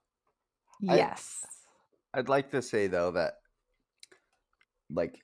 I- 0.89 0.97
Yes. 0.97 1.45
I'd 2.15 2.29
like 2.29 2.51
to 2.53 2.63
say 2.63 2.87
though 2.87 3.11
that 3.13 3.35
like 4.89 5.21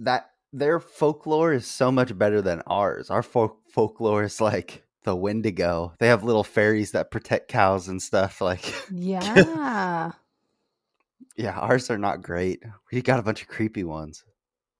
that 0.00 0.30
their 0.52 0.80
folklore 0.80 1.52
is 1.52 1.66
so 1.66 1.92
much 1.92 2.16
better 2.18 2.42
than 2.42 2.62
ours. 2.66 3.10
Our 3.10 3.22
folk 3.22 3.58
folklore 3.72 4.24
is 4.24 4.40
like 4.40 4.84
the 5.04 5.14
Wendigo. 5.14 5.94
They 5.98 6.08
have 6.08 6.24
little 6.24 6.44
fairies 6.44 6.90
that 6.92 7.10
protect 7.10 7.48
cows 7.48 7.88
and 7.88 8.02
stuff. 8.02 8.40
Like, 8.40 8.74
Yeah. 8.90 10.12
yeah, 11.36 11.58
ours 11.58 11.90
are 11.90 11.98
not 11.98 12.22
great. 12.22 12.62
We 12.92 13.00
got 13.02 13.20
a 13.20 13.22
bunch 13.22 13.42
of 13.42 13.48
creepy 13.48 13.84
ones, 13.84 14.24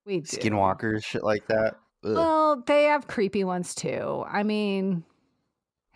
we 0.04 0.20
do. 0.20 0.36
skinwalkers, 0.36 1.04
shit 1.04 1.22
like 1.22 1.46
that. 1.48 1.76
Ugh. 2.04 2.14
Well, 2.14 2.62
they 2.66 2.84
have 2.84 3.06
creepy 3.06 3.44
ones 3.44 3.74
too. 3.74 4.24
I 4.26 4.42
mean, 4.42 5.04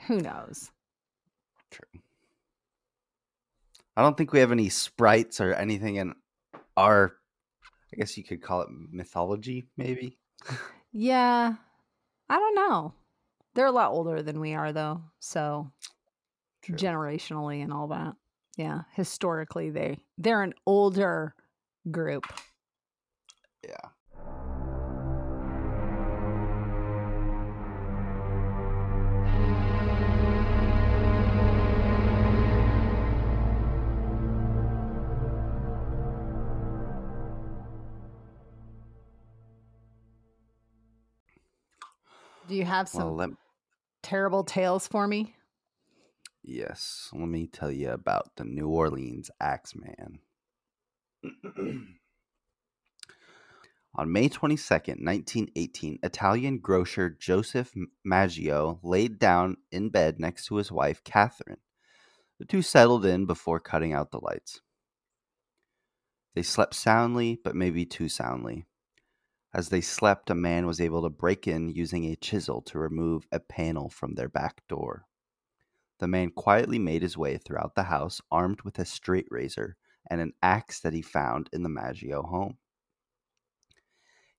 who 0.07 0.21
knows? 0.21 0.71
True. 1.71 2.01
I 3.97 4.03
don't 4.03 4.17
think 4.17 4.33
we 4.33 4.41
have 4.41 4.53
any 4.53 4.69
sprites 4.69 5.41
or 5.41 5.53
anything 5.55 5.97
in 5.97 6.15
our. 6.77 7.15
I 7.95 7.97
guess 7.97 8.19
you 8.19 8.25
could 8.25 8.43
call 8.43 8.63
it 8.63 8.69
mythology, 8.91 9.67
maybe. 9.77 10.19
Yeah. 10.93 11.55
I 12.29 12.37
don't 12.37 12.55
know. 12.57 12.93
They're 13.55 13.67
a 13.67 13.73
lot 13.73 13.93
older 13.93 14.21
than 14.21 14.41
we 14.41 14.55
are 14.55 14.73
though. 14.73 15.01
So 15.21 15.71
True. 16.63 16.75
generationally 16.75 17.63
and 17.63 17.73
all 17.73 17.87
that. 17.89 18.15
Yeah. 18.57 18.83
Historically 18.95 19.71
they 19.71 19.99
they're 20.19 20.43
an 20.43 20.55
older 20.67 21.37
group. 21.91 22.25
yeah. 23.65 23.91
Do 42.49 42.55
you 42.55 42.65
have 42.65 42.89
some 42.89 43.17
Well, 43.17 43.37
terrible 44.03 44.45
tales 44.45 44.87
for 44.89 45.07
me? 45.09 45.37
yes. 46.43 47.11
Let 47.13 47.29
me 47.29 47.47
tell 47.47 47.71
you 47.71 47.91
about 47.91 48.37
the 48.37 48.45
New 48.45 48.69
Orleans 48.69 49.31
Axeman. 49.41 50.21
On 53.97 54.13
May 54.13 54.29
22nd, 54.29 55.05
1918, 55.05 56.01
Italian 56.03 56.59
grocer 56.59 57.11
Joseph 57.11 57.73
Maggio 58.05 58.81
laid 58.83 59.19
down 59.21 59.57
in 59.71 59.91
bed 59.91 60.19
next 60.19 60.47
to 60.47 60.57
his 60.57 60.73
wife, 60.73 61.05
Catherine. 61.05 61.59
The 62.41 62.45
two 62.45 62.63
settled 62.63 63.07
in 63.07 63.27
before 63.27 63.61
cutting 63.61 63.93
out 63.93 64.11
the 64.11 64.21
lights. 64.21 64.61
They 66.35 66.43
slept 66.43 66.75
soundly, 66.75 67.39
but 67.45 67.55
maybe 67.55 67.87
too 67.87 68.09
soundly. 68.09 68.67
As 69.55 69.69
they 69.69 69.81
slept, 69.81 70.31
a 70.31 70.35
man 70.35 70.67
was 70.67 70.81
able 70.81 71.03
to 71.03 71.09
break 71.09 71.47
in 71.47 71.69
using 71.69 72.05
a 72.07 72.17
chisel 72.17 72.61
to 72.63 72.79
remove 72.79 73.29
a 73.31 73.39
panel 73.39 73.89
from 73.89 74.15
their 74.15 74.29
back 74.29 74.67
door. 74.69 75.07
The 76.01 76.09
man 76.09 76.33
quietly 76.33 76.81
made 76.81 77.03
his 77.03 77.17
way 77.17 77.39
throughout 77.39 77.77
the 77.77 77.85
house, 77.85 78.21
armed 78.33 78.63
with 78.63 78.81
a 78.81 78.85
straight 78.85 79.29
razor 79.31 79.77
and 80.11 80.21
an 80.21 80.33
axe 80.43 80.81
that 80.81 80.93
he 80.93 81.03
found 81.03 81.49
in 81.53 81.63
the 81.63 81.69
Maggio 81.69 82.25
home. 82.25 82.59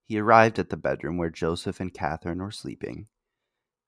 He 0.04 0.20
arrived 0.20 0.60
at 0.60 0.70
the 0.70 0.78
bedroom 0.78 1.18
where 1.18 1.30
Joseph 1.30 1.80
and 1.80 1.94
Catherine 1.94 2.40
were 2.40 2.52
sleeping, 2.52 3.08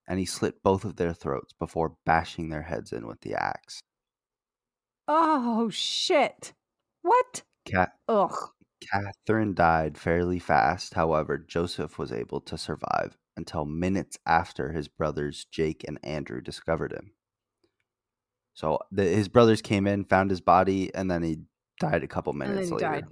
and 0.08 0.18
he 0.18 0.24
slit 0.24 0.62
both 0.62 0.84
of 0.84 0.96
their 0.96 1.12
throats 1.12 1.52
before 1.52 1.98
bashing 2.06 2.48
their 2.48 2.62
heads 2.62 2.90
in 2.90 3.06
with 3.06 3.20
the 3.20 3.34
axe. 3.34 3.82
Oh 5.06 5.68
shit. 5.68 6.54
What? 7.02 7.42
Cat- 7.66 7.98
Ugh. 8.08 8.50
Catherine 8.80 9.54
died 9.54 9.98
fairly 9.98 10.38
fast. 10.38 10.94
However, 10.94 11.38
Joseph 11.38 11.98
was 11.98 12.12
able 12.12 12.40
to 12.42 12.56
survive 12.56 13.16
until 13.36 13.64
minutes 13.64 14.18
after 14.26 14.72
his 14.72 14.88
brothers 14.88 15.46
Jake 15.50 15.84
and 15.86 15.98
Andrew 16.02 16.40
discovered 16.40 16.92
him. 16.92 17.12
So 18.54 18.80
the, 18.90 19.04
his 19.04 19.28
brothers 19.28 19.62
came 19.62 19.86
in, 19.86 20.04
found 20.04 20.30
his 20.30 20.40
body, 20.40 20.92
and 20.94 21.10
then 21.10 21.22
he 21.22 21.42
died 21.78 22.02
a 22.02 22.08
couple 22.08 22.32
minutes 22.32 22.70
later. 22.70 22.84
died. 22.84 23.04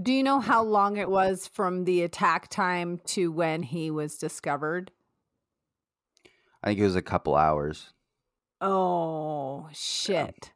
Do 0.00 0.12
you 0.12 0.22
know 0.22 0.40
how 0.40 0.62
long 0.62 0.96
it 0.96 1.10
was 1.10 1.46
from 1.46 1.84
the 1.84 2.02
attack 2.02 2.48
time 2.48 3.00
to 3.06 3.30
when 3.30 3.62
he 3.62 3.90
was 3.90 4.16
discovered? 4.16 4.90
I 6.62 6.68
think 6.68 6.80
it 6.80 6.84
was 6.84 6.96
a 6.96 7.02
couple 7.02 7.36
hours. 7.36 7.92
Oh 8.60 9.68
shit. 9.72 10.52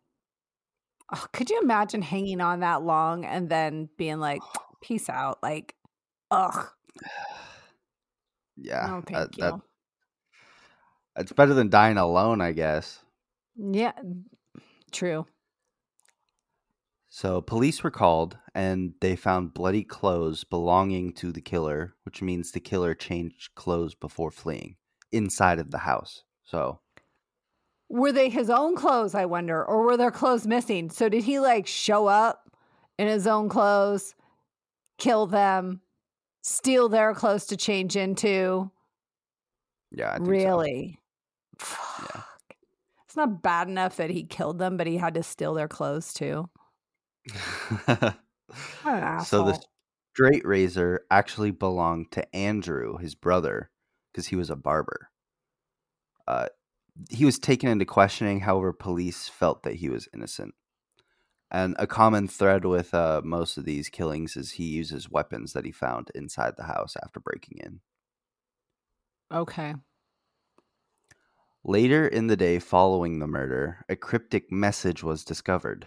Oh, 1.15 1.27
could 1.33 1.51
you 1.51 1.61
imagine 1.63 2.03
hanging 2.03 2.41
on 2.41 2.61
that 2.61 2.83
long 2.83 3.25
and 3.25 3.49
then 3.49 3.89
being 3.97 4.19
like, 4.19 4.41
peace 4.83 5.09
out? 5.09 5.39
Like, 5.43 5.75
ugh. 6.31 6.69
Yeah, 8.57 8.87
no, 8.89 9.01
that- 9.03 9.07
thank 9.07 9.37
that- 9.37 9.53
you. 9.55 9.63
it's 11.17 11.33
better 11.33 11.55
than 11.55 11.71
dying 11.71 11.97
alone, 11.97 12.41
I 12.41 12.53
guess. 12.53 13.01
Yeah, 13.57 13.93
true. 14.93 15.27
So 17.09 17.41
police 17.41 17.83
were 17.83 17.91
called 17.91 18.37
and 18.55 18.93
they 19.01 19.17
found 19.17 19.55
bloody 19.55 19.83
clothes 19.85 20.45
belonging 20.45 21.13
to 21.15 21.33
the 21.33 21.41
killer, 21.41 21.95
which 22.05 22.21
means 22.21 22.51
the 22.53 22.61
killer 22.61 22.95
changed 22.95 23.55
clothes 23.55 23.95
before 23.95 24.31
fleeing 24.31 24.77
inside 25.13 25.59
of 25.59 25.71
the 25.71 25.79
house. 25.79 26.25
So 26.45 26.81
Were 27.89 28.13
they 28.13 28.29
his 28.29 28.51
own 28.51 28.75
clothes, 28.75 29.15
I 29.15 29.27
wonder, 29.27 29.65
or 29.65 29.85
were 29.85 29.97
their 29.97 30.11
clothes 30.11 30.47
missing? 30.47 30.91
So 30.91 31.09
did 31.09 31.25
he 31.25 31.39
like 31.39 31.67
show 31.67 32.07
up 32.07 32.51
in 32.99 33.07
his 33.07 33.27
own 33.27 33.49
clothes, 33.49 34.15
kill 34.99 35.27
them, 35.27 35.81
steal 36.43 36.89
their 36.89 37.15
clothes 37.15 37.47
to 37.47 37.57
change 37.57 37.97
into? 37.97 38.71
yeah, 39.93 40.11
I 40.11 40.17
think 40.17 40.27
so. 40.27 40.31
Really? 40.31 41.01
Fuck. 41.59 42.27
It's 43.05 43.17
not 43.17 43.43
bad 43.43 43.69
enough 43.69 43.97
that 43.97 44.11
he 44.11 44.25
killed 44.25 44.59
them, 44.59 44.77
but 44.77 44.87
he 44.87 44.97
had 44.97 45.15
to 45.15 45.23
steal 45.23 45.55
their 45.55 45.69
clothes 45.69 46.13
too. 46.13 46.49
So 49.25 49.45
the 49.45 49.61
straight 50.15 50.47
razor 50.47 51.05
actually 51.11 51.51
belonged 51.51 52.13
to 52.13 52.35
Andrew, 52.35 52.97
his 52.99 53.17
brother, 53.17 53.71
because 54.13 54.29
he 54.29 54.37
was 54.37 54.51
a 54.51 54.57
barber. 54.57 55.11
Uh, 56.29 56.47
he 57.11 57.25
was 57.25 57.39
taken 57.39 57.69
into 57.69 57.85
questioning, 57.85 58.41
however, 58.41 58.73
police 58.73 59.29
felt 59.29 59.63
that 59.63 59.77
he 59.77 59.89
was 59.89 60.09
innocent. 60.15 60.55
And 61.51 61.77
a 61.79 61.87
common 61.87 62.27
thread 62.27 62.65
with 62.65 62.93
uh, 62.93 63.23
most 63.25 63.57
of 63.57 63.65
these 63.65 63.89
killings 63.89 64.37
is 64.37 64.53
he 64.53 64.65
uses 64.65 65.11
weapons 65.11 65.53
that 65.53 65.65
he 65.65 65.73
found 65.73 66.11
inside 66.15 66.55
the 66.57 66.65
house 66.65 66.97
after 67.03 67.21
breaking 67.21 67.59
in. 67.59 67.81
Okay. 69.33 69.75
Later 71.65 72.07
in 72.07 72.27
the 72.27 72.37
day 72.37 72.59
following 72.59 73.19
the 73.19 73.27
murder, 73.27 73.85
a 73.89 73.97
cryptic 73.97 74.51
message 74.51 75.03
was 75.03 75.25
discovered. 75.25 75.87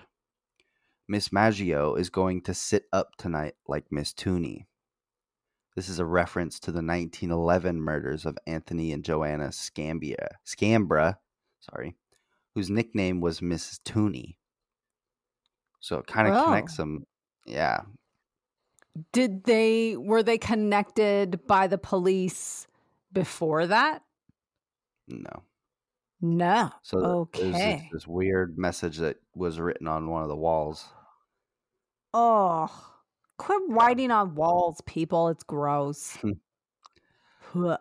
Miss 1.08 1.32
Maggio 1.32 1.96
is 1.96 2.10
going 2.10 2.42
to 2.44 2.54
sit 2.54 2.84
up 2.94 3.16
tonight 3.18 3.56
like 3.68 3.86
Miss 3.92 4.14
Tooney. 4.14 4.66
This 5.80 5.88
is 5.88 6.00
a 6.00 6.06
reference 6.06 6.60
to 6.60 6.74
the 6.74 6.80
1911 6.84 7.80
murders 7.80 8.26
of 8.26 8.38
Anthony 8.46 8.92
and 8.92 9.02
Joanna 9.02 9.48
Scambia, 9.48 10.28
Scambra, 10.46 11.16
sorry, 11.62 11.96
whose 12.54 12.70
nickname 12.70 13.22
was 13.22 13.42
Miss 13.42 13.80
Tooney. 13.86 14.36
So 15.80 16.00
it 16.00 16.08
kind 16.08 16.28
of 16.28 16.34
Oh. 16.36 16.44
connects 16.48 16.76
them. 16.76 17.06
Yeah. 17.46 17.84
Did 19.14 19.46
they 19.46 19.96
were 19.96 20.22
they 20.22 20.38
connected 20.38 21.48
by 21.48 21.68
the 21.68 21.78
police 21.78 22.68
before 23.14 23.66
that? 23.66 24.04
No. 25.08 25.44
No. 26.20 26.72
So 26.82 27.30
th- 27.32 27.42
there's 27.42 27.54
this, 27.56 27.64
Okay. 27.64 27.90
this 27.94 28.06
weird 28.06 28.58
message 28.58 28.98
that 28.98 29.16
was 29.34 29.62
written 29.62 29.88
on 29.88 30.10
one 30.10 30.24
of 30.24 30.28
the 30.28 30.36
walls. 30.36 30.90
Oh, 32.14 32.70
quit 33.40 33.62
writing 33.70 34.12
on 34.12 34.36
walls, 34.36 34.82
people. 34.86 35.30
It's 35.30 35.44
gross. 35.44 36.16
Hmm. 36.18 36.32
Huh. 37.52 37.78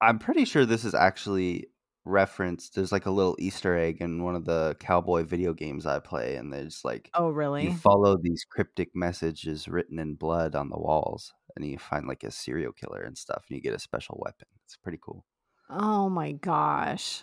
I'm 0.00 0.18
pretty 0.18 0.44
sure 0.44 0.64
this 0.64 0.84
is 0.84 0.94
actually 0.94 1.66
referenced. 2.04 2.74
There's 2.74 2.90
like 2.90 3.06
a 3.06 3.10
little 3.10 3.36
Easter 3.38 3.76
egg 3.76 3.98
in 4.00 4.24
one 4.24 4.34
of 4.34 4.46
the 4.46 4.74
cowboy 4.80 5.24
video 5.24 5.52
games 5.52 5.86
I 5.86 6.00
play, 6.00 6.36
and 6.36 6.52
there's 6.52 6.80
like 6.84 7.10
oh, 7.14 7.28
really? 7.28 7.64
you 7.64 7.74
follow 7.74 8.16
these 8.20 8.44
cryptic 8.48 8.88
messages 8.94 9.68
written 9.68 9.98
in 9.98 10.14
blood 10.14 10.54
on 10.54 10.70
the 10.70 10.78
walls, 10.78 11.32
and 11.54 11.64
you 11.64 11.78
find 11.78 12.08
like 12.08 12.24
a 12.24 12.30
serial 12.30 12.72
killer 12.72 13.02
and 13.02 13.16
stuff, 13.16 13.44
and 13.48 13.56
you 13.56 13.62
get 13.62 13.74
a 13.74 13.78
special 13.78 14.20
weapon. 14.24 14.48
It's 14.64 14.76
pretty 14.76 14.98
cool. 15.02 15.24
Oh 15.68 16.08
my 16.08 16.32
gosh. 16.32 17.22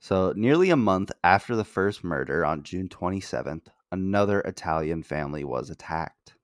So, 0.00 0.32
nearly 0.36 0.70
a 0.70 0.76
month 0.76 1.10
after 1.24 1.56
the 1.56 1.64
first 1.64 2.04
murder 2.04 2.44
on 2.44 2.62
June 2.62 2.88
27th, 2.88 3.66
another 3.92 4.40
Italian 4.40 5.02
family 5.02 5.44
was 5.44 5.70
attacked. 5.70 6.34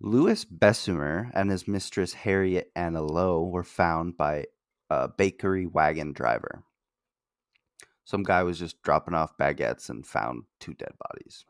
Louis 0.00 0.44
Besumer 0.44 1.30
and 1.34 1.50
his 1.50 1.68
mistress 1.68 2.12
Harriet 2.12 2.70
Anna 2.74 3.02
Lowe 3.02 3.44
were 3.44 3.62
found 3.62 4.16
by 4.16 4.46
a 4.90 5.08
bakery 5.08 5.66
wagon 5.66 6.12
driver. 6.12 6.64
Some 8.04 8.24
guy 8.24 8.42
was 8.42 8.58
just 8.58 8.82
dropping 8.82 9.14
off 9.14 9.36
baguettes 9.38 9.88
and 9.88 10.04
found 10.04 10.42
two 10.58 10.74
dead 10.74 10.92
bodies. 11.08 11.44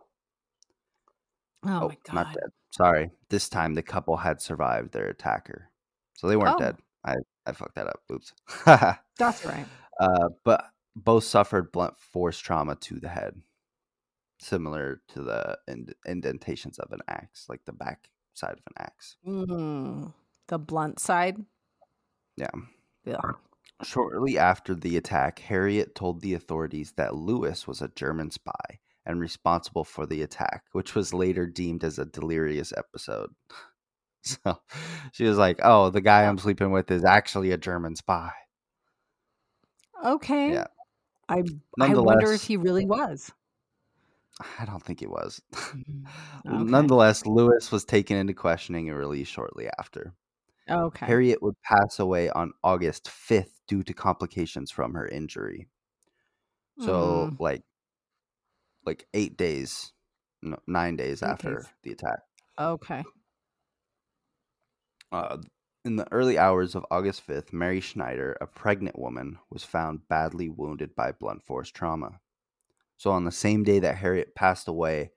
Oh, 1.64 1.88
my 1.88 1.96
god. 2.04 2.14
not 2.14 2.34
dead. 2.34 2.50
Sorry. 2.72 3.10
This 3.30 3.48
time 3.48 3.74
the 3.74 3.82
couple 3.82 4.16
had 4.18 4.42
survived 4.42 4.92
their 4.92 5.06
attacker. 5.06 5.70
So 6.14 6.26
they 6.28 6.36
weren't 6.36 6.56
Oh. 6.56 6.58
dead. 6.58 6.76
I 7.04 7.14
I 7.46 7.52
fucked 7.52 7.74
that 7.76 7.86
up. 7.88 8.00
Oops. 8.12 8.32
That's 9.18 9.44
right. 9.46 9.66
uh, 9.98 10.28
but 10.44 10.66
both 10.94 11.24
suffered 11.24 11.72
blunt 11.72 11.98
force 11.98 12.38
trauma 12.38 12.76
to 12.76 13.00
the 13.00 13.08
head, 13.08 13.40
similar 14.42 15.00
to 15.08 15.22
the 15.22 15.58
ind- 15.68 15.94
indentations 16.06 16.78
of 16.78 16.92
an 16.92 17.00
axe, 17.08 17.46
like 17.48 17.64
the 17.64 17.72
back 17.72 18.10
side 18.34 18.52
of 18.52 18.64
an 18.66 18.74
axe. 18.78 19.16
Mm, 19.26 20.12
the 20.48 20.58
blunt 20.58 20.98
side. 20.98 21.36
Yeah. 22.36 22.50
Ugh. 23.06 23.36
Shortly 23.82 24.38
after 24.38 24.74
the 24.74 24.96
attack, 24.96 25.40
Harriet 25.40 25.94
told 25.94 26.20
the 26.20 26.34
authorities 26.34 26.92
that 26.96 27.16
Louis 27.16 27.66
was 27.66 27.82
a 27.82 27.88
German 27.88 28.30
spy 28.30 28.80
and 29.04 29.20
responsible 29.20 29.84
for 29.84 30.06
the 30.06 30.22
attack, 30.22 30.64
which 30.72 30.94
was 30.94 31.12
later 31.12 31.46
deemed 31.46 31.82
as 31.82 31.98
a 31.98 32.04
delirious 32.04 32.72
episode. 32.76 33.30
So 34.24 34.60
she 35.10 35.24
was 35.24 35.36
like, 35.36 35.58
"Oh, 35.64 35.90
the 35.90 36.00
guy 36.00 36.22
I'm 36.22 36.38
sleeping 36.38 36.70
with 36.70 36.88
is 36.92 37.04
actually 37.04 37.50
a 37.50 37.56
German 37.56 37.96
spy." 37.96 38.30
Okay. 40.04 40.52
Yeah. 40.52 40.68
I 41.28 41.42
I 41.80 41.92
wonder 41.94 42.32
if 42.32 42.44
he 42.44 42.56
really 42.56 42.86
was. 42.86 43.32
I 44.58 44.64
don't 44.64 44.82
think 44.82 45.02
it 45.02 45.10
was. 45.10 45.40
Mm, 45.52 46.06
okay. 46.46 46.64
Nonetheless, 46.64 47.26
Louis 47.26 47.70
was 47.72 47.84
taken 47.84 48.16
into 48.16 48.34
questioning 48.34 48.88
and 48.88 48.98
released 48.98 49.32
shortly 49.32 49.68
after. 49.78 50.14
Okay. 50.70 51.06
Harriet 51.06 51.42
would 51.42 51.60
pass 51.62 51.98
away 51.98 52.30
on 52.30 52.52
August 52.62 53.08
5th 53.08 53.60
due 53.66 53.82
to 53.82 53.92
complications 53.94 54.70
from 54.70 54.94
her 54.94 55.06
injury. 55.08 55.68
So, 56.78 57.32
Mm, 57.32 57.40
like, 57.40 57.62
like 58.84 59.06
eight 59.14 59.36
days, 59.36 59.92
no, 60.42 60.58
nine 60.66 60.96
days 60.96 61.22
Eight 61.22 61.28
after 61.30 61.54
days. 61.56 61.66
the 61.82 61.92
attack. 61.92 62.20
okay. 62.58 63.04
Uh, 65.10 65.38
in 65.84 65.96
the 65.96 66.10
early 66.12 66.38
hours 66.38 66.74
of 66.74 66.86
August 66.90 67.26
5th, 67.26 67.52
Mary 67.52 67.80
Schneider, 67.80 68.36
a 68.40 68.46
pregnant 68.46 68.98
woman, 68.98 69.38
was 69.50 69.64
found 69.64 70.08
badly 70.08 70.48
wounded 70.48 70.94
by 70.94 71.12
blunt 71.12 71.42
force 71.42 71.70
trauma. 71.70 72.20
So, 73.02 73.10
on 73.10 73.24
the 73.24 73.32
same 73.32 73.64
day 73.64 73.80
that 73.80 73.96
Harriet 73.96 74.32
passed 74.36 74.68
away, 74.68 75.10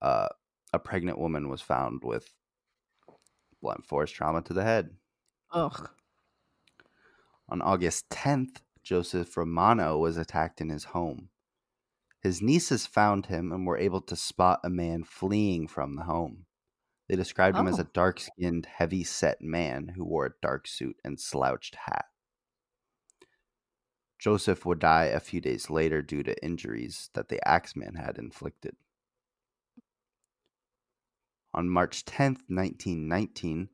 uh, 0.00 0.28
a 0.72 0.78
pregnant 0.78 1.18
woman 1.18 1.48
was 1.48 1.60
found 1.60 2.04
with 2.04 2.32
blunt 3.60 3.84
force 3.84 4.12
trauma 4.12 4.40
to 4.42 4.52
the 4.54 4.62
head. 4.62 4.90
Ugh. 5.50 5.90
On 7.48 7.60
August 7.60 8.08
10th, 8.10 8.60
Joseph 8.84 9.36
Romano 9.36 9.98
was 9.98 10.16
attacked 10.16 10.60
in 10.60 10.68
his 10.68 10.84
home. 10.84 11.30
His 12.20 12.40
nieces 12.40 12.86
found 12.86 13.26
him 13.26 13.50
and 13.50 13.66
were 13.66 13.76
able 13.78 14.02
to 14.02 14.14
spot 14.14 14.60
a 14.62 14.70
man 14.70 15.02
fleeing 15.02 15.66
from 15.66 15.96
the 15.96 16.04
home. 16.04 16.46
They 17.08 17.16
described 17.16 17.56
him 17.58 17.66
as 17.66 17.80
Oh. 17.80 17.82
a 17.82 17.90
dark 17.92 18.20
skinned, 18.20 18.66
heavy 18.66 19.02
set 19.02 19.42
man 19.42 19.88
who 19.88 20.04
wore 20.04 20.26
a 20.26 20.34
dark 20.40 20.68
suit 20.68 21.00
and 21.02 21.18
slouched 21.18 21.74
hat. 21.74 22.04
Joseph 24.18 24.66
would 24.66 24.80
die 24.80 25.04
a 25.04 25.20
few 25.20 25.40
days 25.40 25.70
later 25.70 26.02
due 26.02 26.22
to 26.24 26.44
injuries 26.44 27.10
that 27.14 27.28
the 27.28 27.46
Axeman 27.46 27.94
had 27.94 28.18
inflicted. 28.18 28.76
On 31.54 31.68
March 31.68 32.04
10th, 32.04 32.42
1919, 32.48 33.68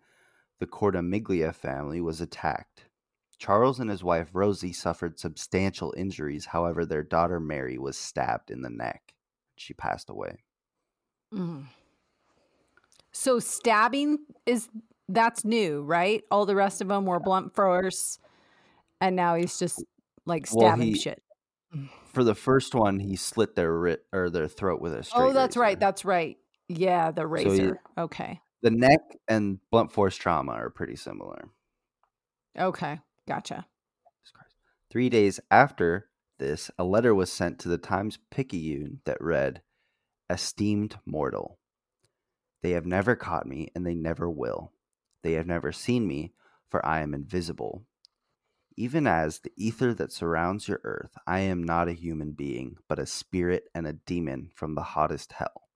the 0.61 0.67
Cortimiglia 0.67 1.53
family 1.53 2.01
was 2.01 2.21
attacked. 2.21 2.87
Charles 3.39 3.81
and 3.81 3.91
his 3.91 4.05
wife 4.05 4.31
Rosie 4.33 4.73
suffered 4.73 5.19
substantial 5.19 5.93
injuries. 5.97 6.47
However, 6.47 6.87
their 6.87 7.03
daughter 7.03 7.41
Mary 7.41 7.79
was 7.79 7.99
stabbed 7.99 8.51
in 8.51 8.63
the 8.63 8.71
neck. 8.71 9.15
She 9.57 9.75
passed 9.75 10.09
away. 10.09 10.45
Mm. 11.33 11.65
So 13.13 13.39
stabbing 13.39 14.19
is 14.47 14.69
that's 15.09 15.45
new, 15.45 15.83
right? 15.83 16.23
All 16.31 16.47
the 16.47 16.55
rest 16.55 16.81
of 16.81 16.89
them 16.89 17.07
were 17.07 17.21
blunt 17.21 17.55
force, 17.55 18.19
and 19.01 19.17
now 19.17 19.35
he's 19.35 19.59
just 19.59 19.85
like 20.27 20.47
Well, 20.53 20.69
stabbing 20.69 20.89
he- 20.89 20.99
shit. 20.99 21.23
Mm. 21.75 21.89
For 22.13 22.23
the 22.23 22.35
first 22.35 22.75
one, 22.75 23.01
he 23.01 23.17
slit 23.17 23.57
their 23.57 23.73
writ 23.73 24.05
or 24.13 24.31
their 24.31 24.47
throat 24.49 24.81
with 24.81 24.95
a 24.95 24.99
oh, 24.99 25.03
straight 25.03 25.23
Oh, 25.23 25.33
that's 25.33 25.57
right. 25.57 25.79
That's 25.79 26.05
right. 26.05 26.37
Yeah, 26.69 27.11
the 27.11 27.23
he- 27.23 27.27
razor. 27.27 27.81
okay. 27.99 28.41
the 28.63 28.71
neck 28.71 29.01
and 29.29 29.59
blunt 29.71 29.93
force 29.93 30.17
trauma 30.17 30.53
are 30.53 30.71
pretty 30.71 30.97
similar. 30.97 31.49
Okay. 32.59 33.01
Gotcha. 33.27 33.67
Three 34.91 35.09
days 35.09 35.41
after 35.51 36.09
this, 36.39 36.71
a 36.79 36.85
letter 36.85 37.15
was 37.15 37.31
sent 37.33 37.59
to 37.61 37.69
the 37.69 37.79
Times 37.79 38.19
Picayune 38.31 39.01
that 39.05 39.21
read, 39.21 39.61
Esteemed 40.31 40.97
mortal, 41.05 41.59
they 42.63 42.71
have 42.71 42.87
never 42.87 43.15
caught 43.15 43.47
me, 43.47 43.69
and 43.75 43.85
they 43.87 43.95
never 43.95 44.31
will. 44.31 44.73
They 45.23 45.33
have 45.33 45.47
never 45.47 45.71
seen 45.71 46.07
me, 46.07 46.33
for 46.71 46.85
I 46.87 47.01
am 47.03 47.13
invisible. 47.13 47.85
Even 48.77 49.07
as 49.07 49.39
the 49.39 49.53
ether 49.57 49.95
that 49.95 50.13
surrounds 50.13 50.67
your 50.67 50.81
earth, 50.83 51.17
I 51.27 51.41
am 51.41 51.63
not 51.63 51.89
a 51.89 51.93
human 51.93 52.33
being, 52.33 52.77
but 52.89 52.99
a 52.99 53.07
spirit 53.07 53.65
and 53.75 53.87
a 53.87 53.93
demon 53.93 54.51
from 54.55 54.75
the 54.75 54.83
hottest 54.83 55.33
hell. 55.33 55.69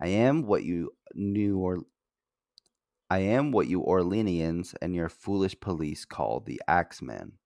I 0.00 0.08
am 0.08 0.42
what 0.42 0.62
you 0.62 0.92
New 1.14 1.58
or 1.58 1.78
I 3.08 3.18
am 3.20 3.52
what 3.52 3.68
you 3.68 3.80
Orleanians 3.80 4.74
and 4.82 4.94
your 4.94 5.08
foolish 5.08 5.58
police 5.58 6.04
call 6.04 6.40
the 6.40 6.60
Axeman. 6.68 7.38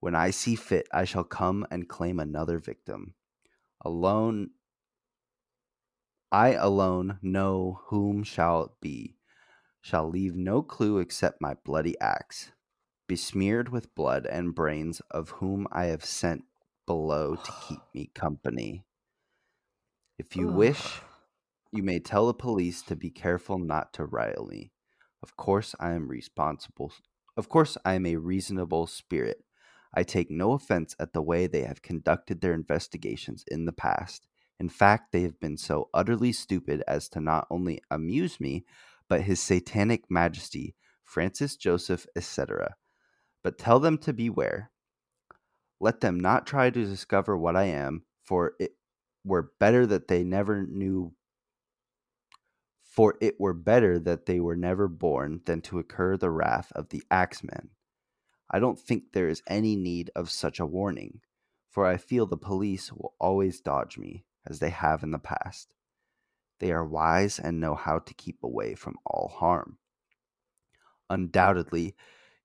When 0.00 0.14
I 0.16 0.30
see 0.30 0.56
fit, 0.56 0.88
I 0.92 1.04
shall 1.04 1.24
come 1.24 1.64
and 1.70 1.88
claim 1.88 2.18
another 2.18 2.58
victim. 2.58 3.14
Alone, 3.82 4.50
I 6.32 6.54
alone 6.54 7.18
know 7.22 7.80
whom 7.86 8.24
shall 8.24 8.64
it 8.64 8.72
be. 8.80 9.16
Shall 9.80 10.08
leave 10.08 10.34
no 10.34 10.60
clue 10.60 10.98
except 10.98 11.40
my 11.40 11.54
bloody 11.64 11.98
axe, 12.00 12.50
besmeared 13.12 13.68
with 13.68 13.94
blood 13.94 14.24
and 14.24 14.54
brains 14.54 15.02
of 15.10 15.28
whom 15.32 15.68
I 15.70 15.84
have 15.88 16.02
sent 16.02 16.44
below 16.86 17.34
to 17.34 17.52
keep 17.68 17.80
me 17.94 18.10
company. 18.14 18.86
If 20.18 20.34
you 20.34 20.48
wish, 20.48 21.02
you 21.70 21.82
may 21.82 21.98
tell 21.98 22.26
the 22.26 22.32
police 22.32 22.80
to 22.84 22.96
be 22.96 23.10
careful 23.10 23.58
not 23.58 23.92
to 23.92 24.06
rile 24.06 24.46
me. 24.46 24.72
Of 25.22 25.36
course, 25.36 25.74
I 25.78 25.90
am 25.90 26.08
responsible. 26.08 26.90
Of 27.36 27.50
course, 27.50 27.76
I 27.84 27.92
am 27.92 28.06
a 28.06 28.16
reasonable 28.16 28.86
spirit. 28.86 29.44
I 29.94 30.04
take 30.04 30.30
no 30.30 30.52
offense 30.52 30.96
at 30.98 31.12
the 31.12 31.20
way 31.20 31.46
they 31.46 31.64
have 31.64 31.82
conducted 31.82 32.40
their 32.40 32.54
investigations 32.54 33.44
in 33.46 33.66
the 33.66 33.74
past. 33.74 34.26
In 34.58 34.70
fact, 34.70 35.12
they 35.12 35.20
have 35.20 35.38
been 35.38 35.58
so 35.58 35.90
utterly 35.92 36.32
stupid 36.32 36.82
as 36.88 37.10
to 37.10 37.20
not 37.20 37.46
only 37.50 37.82
amuse 37.90 38.40
me, 38.40 38.64
but 39.06 39.24
His 39.24 39.38
Satanic 39.38 40.10
Majesty, 40.10 40.74
Francis 41.04 41.56
Joseph, 41.56 42.06
etc. 42.16 42.76
But 43.42 43.58
tell 43.58 43.80
them 43.80 43.98
to 43.98 44.12
beware. 44.12 44.70
Let 45.80 46.00
them 46.00 46.20
not 46.20 46.46
try 46.46 46.70
to 46.70 46.84
discover 46.84 47.36
what 47.36 47.56
I 47.56 47.64
am, 47.64 48.04
for 48.22 48.54
it 48.60 48.76
were 49.24 49.52
better 49.58 49.86
that 49.86 50.08
they 50.08 50.22
never 50.24 50.66
knew 50.66 51.14
for 52.92 53.16
it 53.22 53.40
were 53.40 53.54
better 53.54 53.98
that 53.98 54.26
they 54.26 54.38
were 54.38 54.54
never 54.54 54.86
born 54.86 55.40
than 55.46 55.62
to 55.62 55.78
incur 55.78 56.18
the 56.18 56.30
wrath 56.30 56.70
of 56.72 56.90
the 56.90 57.02
axemen. 57.10 57.70
I 58.50 58.58
don't 58.58 58.78
think 58.78 59.12
there 59.12 59.30
is 59.30 59.42
any 59.46 59.76
need 59.76 60.10
of 60.14 60.30
such 60.30 60.60
a 60.60 60.66
warning, 60.66 61.20
for 61.70 61.86
I 61.86 61.96
feel 61.96 62.26
the 62.26 62.36
police 62.36 62.92
will 62.92 63.14
always 63.18 63.62
dodge 63.62 63.96
me, 63.96 64.26
as 64.46 64.58
they 64.58 64.68
have 64.68 65.02
in 65.02 65.10
the 65.10 65.18
past. 65.18 65.72
They 66.58 66.70
are 66.70 66.84
wise 66.84 67.38
and 67.38 67.58
know 67.58 67.74
how 67.74 67.98
to 68.00 68.12
keep 68.12 68.42
away 68.42 68.74
from 68.74 68.96
all 69.06 69.28
harm. 69.28 69.78
Undoubtedly, 71.08 71.96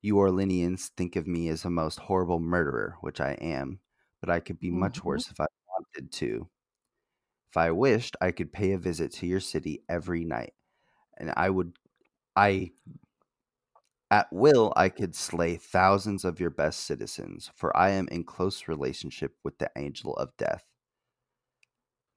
you 0.01 0.15
Orleanians 0.15 0.89
think 0.89 1.15
of 1.15 1.27
me 1.27 1.49
as 1.49 1.65
a 1.65 1.69
most 1.69 1.99
horrible 1.99 2.39
murderer, 2.39 2.97
which 3.01 3.19
I 3.21 3.33
am, 3.33 3.79
but 4.21 4.29
I 4.29 4.39
could 4.39 4.59
be 4.59 4.71
much 4.71 5.03
Mhm. 5.03 5.05
worse 5.05 5.29
if 5.31 5.39
I 5.39 5.47
wanted 5.69 6.11
to. 6.13 6.49
If 7.49 7.57
I 7.57 7.71
wished, 7.71 8.15
I 8.21 8.31
could 8.31 8.53
pay 8.53 8.71
a 8.73 8.77
visit 8.77 9.11
to 9.13 9.27
your 9.27 9.39
city 9.41 9.83
every 9.89 10.23
night, 10.23 10.53
and 11.17 11.33
I 11.37 11.49
would, 11.49 11.77
I, 12.35 12.73
at 14.11 14.31
will, 14.33 14.73
I 14.75 14.89
could 14.89 15.15
slay 15.15 15.55
thousands 15.57 16.25
of 16.25 16.39
your 16.41 16.49
best 16.49 16.81
citizens, 16.81 17.51
for 17.55 17.75
I 17.75 17.91
am 17.91 18.07
in 18.09 18.23
close 18.25 18.67
relationship 18.67 19.37
with 19.43 19.57
the 19.59 19.71
angel 19.77 20.13
of 20.17 20.35
death. 20.37 20.65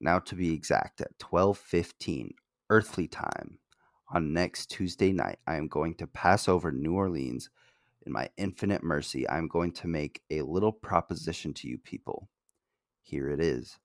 Now, 0.01 0.19
to 0.19 0.35
be 0.35 0.53
exact, 0.53 0.99
at 0.99 1.17
twelve 1.17 1.57
fifteen 1.57 2.33
earthly 2.69 3.07
time 3.07 3.59
on 4.09 4.33
next 4.33 4.65
Tuesday 4.69 5.13
night, 5.13 5.39
I 5.47 5.55
am 5.55 5.69
going 5.69 5.95
to 5.95 6.07
pass 6.07 6.49
over 6.49 6.73
New 6.73 6.93
Orleans. 6.95 7.49
In 8.05 8.11
my 8.11 8.29
infinite 8.37 8.83
mercy, 8.83 9.27
I 9.27 9.37
am 9.37 9.47
going 9.47 9.73
to 9.73 9.87
make 9.87 10.21
a 10.31 10.41
little 10.41 10.71
proposition 10.71 11.53
to 11.55 11.67
you 11.67 11.77
people. 11.77 12.29
Here 13.01 13.29
it 13.29 13.39
is. 13.39 13.77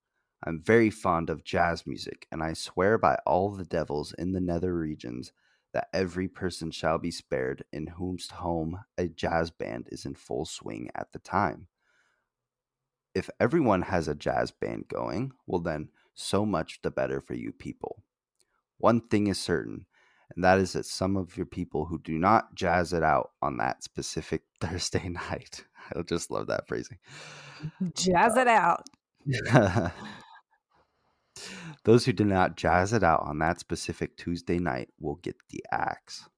I'm 0.44 0.62
very 0.62 0.90
fond 0.90 1.28
of 1.28 1.44
jazz 1.44 1.86
music, 1.86 2.26
and 2.30 2.42
I 2.42 2.52
swear 2.54 2.98
by 2.98 3.18
all 3.26 3.50
the 3.50 3.64
devils 3.64 4.14
in 4.18 4.32
the 4.32 4.40
nether 4.40 4.74
regions 4.74 5.32
that 5.72 5.88
every 5.92 6.28
person 6.28 6.70
shall 6.70 6.98
be 6.98 7.10
spared 7.10 7.64
in 7.72 7.86
whose 7.86 8.30
home 8.30 8.80
a 8.96 9.08
jazz 9.08 9.50
band 9.50 9.88
is 9.92 10.06
in 10.06 10.14
full 10.14 10.46
swing 10.46 10.90
at 10.94 11.12
the 11.12 11.18
time. 11.18 11.68
If 13.14 13.28
everyone 13.38 13.82
has 13.82 14.08
a 14.08 14.14
jazz 14.14 14.50
band 14.50 14.88
going, 14.88 15.32
well, 15.46 15.60
then, 15.60 15.88
so 16.14 16.46
much 16.46 16.80
the 16.82 16.90
better 16.90 17.20
for 17.20 17.34
you 17.34 17.52
people. 17.52 18.02
One 18.78 19.00
thing 19.00 19.26
is 19.26 19.38
certain 19.38 19.86
and 20.34 20.44
that 20.44 20.58
is 20.58 20.72
that 20.72 20.86
some 20.86 21.16
of 21.16 21.36
your 21.36 21.46
people 21.46 21.86
who 21.86 21.98
do 22.00 22.18
not 22.18 22.54
jazz 22.54 22.92
it 22.92 23.02
out 23.02 23.30
on 23.40 23.56
that 23.58 23.82
specific 23.84 24.42
Thursday 24.60 25.08
night. 25.08 25.64
I 25.94 26.02
just 26.02 26.30
love 26.30 26.48
that 26.48 26.66
phrasing. 26.66 26.98
Mm-hmm. 27.62 27.86
Uh, 27.86 27.90
jazz 27.94 28.36
it 28.36 28.48
out. 28.48 28.84
Those 31.84 32.04
who 32.04 32.12
do 32.12 32.24
not 32.24 32.56
jazz 32.56 32.92
it 32.92 33.04
out 33.04 33.22
on 33.24 33.38
that 33.38 33.60
specific 33.60 34.16
Tuesday 34.16 34.58
night 34.58 34.88
will 34.98 35.16
get 35.16 35.36
the 35.50 35.64
axe. 35.70 36.28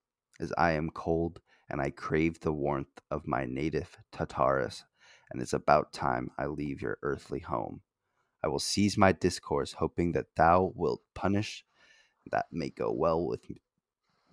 As 0.40 0.52
I 0.58 0.72
am 0.72 0.90
cold 0.90 1.40
and 1.70 1.80
I 1.80 1.90
crave 1.90 2.40
the 2.40 2.52
warmth 2.52 3.00
of 3.10 3.26
my 3.26 3.44
native 3.44 3.96
Tartarus, 4.12 4.84
and 5.30 5.40
it's 5.40 5.52
about 5.52 5.92
time 5.92 6.30
I 6.38 6.46
leave 6.46 6.82
your 6.82 6.98
earthly 7.02 7.40
home. 7.40 7.80
I 8.42 8.48
will 8.48 8.58
seize 8.58 8.96
my 8.96 9.12
discourse, 9.12 9.72
hoping 9.74 10.12
that 10.12 10.36
thou 10.36 10.72
wilt 10.74 11.02
punish 11.14 11.64
that 12.30 12.46
may 12.52 12.70
go 12.70 12.92
well 12.92 13.24
with 13.24 13.48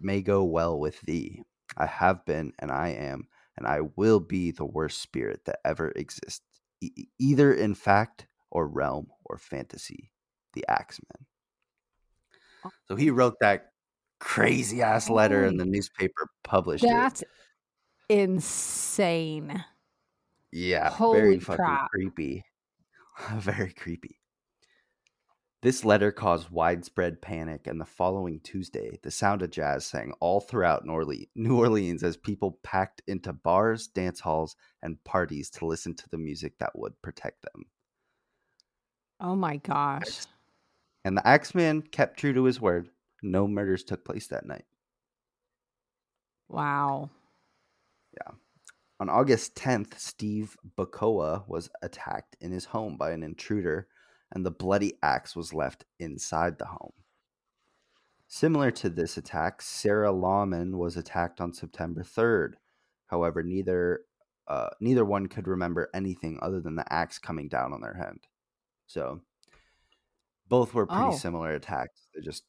may 0.06 0.22
go 0.22 0.44
well 0.44 0.80
with 0.80 1.02
thee. 1.02 1.42
I 1.76 1.88
have 1.88 2.26
been, 2.26 2.54
and 2.60 2.72
I 2.72 2.90
am, 2.90 3.28
and 3.58 3.68
I 3.68 3.82
will 3.96 4.20
be 4.20 4.52
the 4.52 4.66
worst 4.66 5.02
spirit 5.02 5.42
that 5.46 5.60
ever 5.66 5.92
exists, 5.96 6.46
e- 6.80 7.08
either 7.20 7.52
in 7.54 7.76
fact 7.76 8.28
or 8.52 8.68
realm 8.68 9.08
or 9.26 9.38
fantasy, 9.38 10.12
the 10.54 10.64
Axeman. 10.70 11.26
Oh. 12.64 12.70
So 12.88 12.96
he 12.96 13.10
wrote 13.10 13.36
that 13.42 13.72
crazy 14.20 14.82
ass 14.82 15.10
letter, 15.10 15.44
and 15.46 15.60
the 15.60 15.66
newspaper 15.66 16.30
published 16.44 16.86
it. 16.86 16.90
That's 16.90 17.24
insane. 18.08 19.66
Yeah, 20.52 20.90
Holy 20.90 21.20
very 21.20 21.40
fucking 21.40 21.66
crap. 21.66 21.90
creepy. 21.90 22.46
very 23.36 23.74
creepy. 23.74 24.20
This 25.62 25.84
letter 25.84 26.12
caused 26.12 26.52
widespread 26.52 27.22
panic, 27.22 27.66
and 27.66 27.82
the 27.82 27.86
following 27.86 28.40
Tuesday, 28.42 29.00
the 29.02 29.10
sound 29.10 29.42
of 29.42 29.50
jazz 29.50 29.86
sang 29.86 30.14
all 30.20 30.40
throughout 30.40 30.86
New 30.86 31.58
Orleans 31.58 32.04
as 32.04 32.18
people 32.18 32.60
packed 32.62 33.02
into 33.08 33.34
bars, 33.34 33.88
dance 33.88 34.20
halls, 34.20 34.56
and 34.84 35.04
parties 35.04 35.50
to 35.52 35.66
listen 35.66 35.96
to 35.96 36.10
the 36.10 36.20
music 36.20 36.60
that 36.60 36.78
would 36.78 37.02
protect 37.02 37.42
them. 37.42 37.66
Oh 39.20 39.36
my 39.36 39.58
gosh. 39.58 40.22
And 41.04 41.18
the 41.18 41.28
Axeman 41.28 41.82
kept 41.84 42.20
true 42.20 42.34
to 42.34 42.44
his 42.44 42.62
word. 42.62 42.90
No 43.24 43.48
murders 43.48 43.84
took 43.84 44.06
place 44.06 44.28
that 44.28 44.46
night. 44.46 44.66
Wow. 46.48 47.10
Yeah. 48.14 48.34
On 49.00 49.10
August 49.10 49.56
10th, 49.56 49.98
Steve 49.98 50.56
Boca 50.76 51.44
was 51.48 51.70
attacked 51.82 52.38
in 52.40 52.52
his 52.52 52.66
home 52.66 52.98
by 52.98 53.12
an 53.12 53.24
intruder, 53.24 53.88
and 54.36 54.46
the 54.46 54.52
bloody 54.52 54.94
axe 55.02 55.36
was 55.36 55.54
left 55.54 55.86
inside 56.00 56.60
the 56.60 56.66
home. 56.68 56.94
Similar 58.28 58.72
to 58.72 58.90
this 58.90 59.18
attack, 59.18 59.62
Sarah 59.62 60.12
Laumann 60.12 60.76
was 60.78 60.98
attacked 60.98 61.40
on 61.42 61.54
September 61.54 62.04
3rd. 62.04 62.56
However, 63.08 63.44
neither 63.44 64.02
uh, 64.48 64.70
neither 64.80 65.04
one 65.06 65.26
could 65.28 65.48
remember 65.48 65.90
anything 65.96 66.38
other 66.42 66.60
than 66.62 66.76
the 66.76 66.94
axe 66.94 67.18
coming 67.18 67.48
down 67.48 67.74
on 67.74 67.82
their 67.82 67.96
head. 67.96 68.18
So, 68.86 69.22
both 70.48 70.74
were 70.74 70.86
pretty 70.86 71.04
Oh. 71.06 71.18
similar 71.18 71.52
attacks. 71.52 72.08
They 72.14 72.22
just 72.22 72.44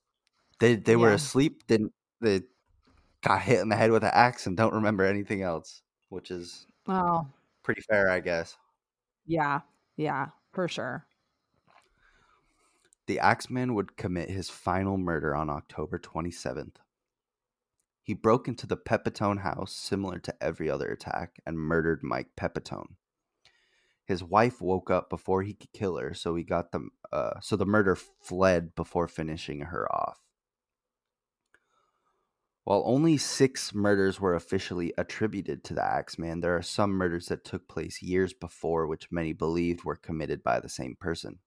they 0.60 0.76
they 0.76 0.96
were 0.96 1.12
asleep, 1.12 1.66
didn't 1.66 1.92
they 2.20 2.42
got 3.22 3.42
hit 3.42 3.60
in 3.60 3.68
the 3.70 3.76
head 3.76 3.90
with 3.92 4.04
an 4.04 4.10
axe 4.14 4.46
and 4.46 4.56
don't 4.56 4.74
remember 4.74 5.04
anything 5.04 5.42
else, 5.42 5.82
which 6.10 6.30
is 6.30 6.66
Oh, 6.88 7.26
pretty 7.62 7.82
fair, 7.82 8.10
I 8.10 8.20
guess. 8.20 8.56
yeah. 9.26 9.60
Yeah, 9.96 10.30
for 10.52 10.68
sure. 10.68 11.06
The 13.06 13.20
Axeman 13.20 13.74
would 13.74 13.96
commit 13.96 14.30
his 14.30 14.50
final 14.50 14.96
murder 14.96 15.34
on 15.34 15.48
October 15.48 15.98
27th. 15.98 16.76
He 18.02 18.14
broke 18.14 18.48
into 18.48 18.66
the 18.66 18.76
Pepitone 18.76 19.40
house, 19.40 19.72
similar 19.72 20.18
to 20.20 20.34
every 20.40 20.68
other 20.68 20.88
attack, 20.88 21.40
and 21.46 21.58
murdered 21.58 22.02
Mike 22.02 22.30
Pepitone. 22.36 22.96
His 24.04 24.22
wife 24.22 24.60
woke 24.60 24.90
up 24.90 25.10
before 25.10 25.42
he 25.42 25.54
could 25.54 25.72
kill 25.72 25.96
her, 25.96 26.14
so 26.14 26.34
he 26.34 26.44
got 26.44 26.72
them. 26.72 26.90
Uh, 27.12 27.40
so 27.40 27.56
the 27.56 27.66
murder 27.66 27.96
fled 27.96 28.74
before 28.74 29.08
finishing 29.08 29.60
her 29.62 29.90
off. 29.92 30.20
While 32.62 32.82
only 32.86 33.16
six 33.16 33.72
murders 33.72 34.20
were 34.20 34.34
officially 34.34 34.92
attributed 34.98 35.62
to 35.64 35.74
the 35.74 35.84
Axeman, 35.84 36.40
there 36.40 36.56
are 36.56 36.62
some 36.62 36.90
murders 36.90 37.26
that 37.26 37.44
took 37.44 37.68
place 37.68 38.02
years 38.02 38.32
before, 38.32 38.88
which 38.88 39.12
many 39.12 39.32
believed 39.32 39.84
were 39.84 39.94
committed 39.94 40.42
by 40.42 40.58
the 40.58 40.68
same 40.68 40.96
person. 40.98 41.38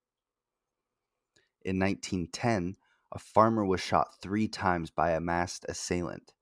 In 1.64 1.80
1910, 1.80 2.78
a 3.12 3.20
farmer 3.20 3.66
was 3.66 3.82
shot 3.82 4.20
three 4.22 4.48
times 4.48 4.92
by 4.92 5.12
a 5.12 5.20
masked 5.20 5.66
assailant, 5.68 6.34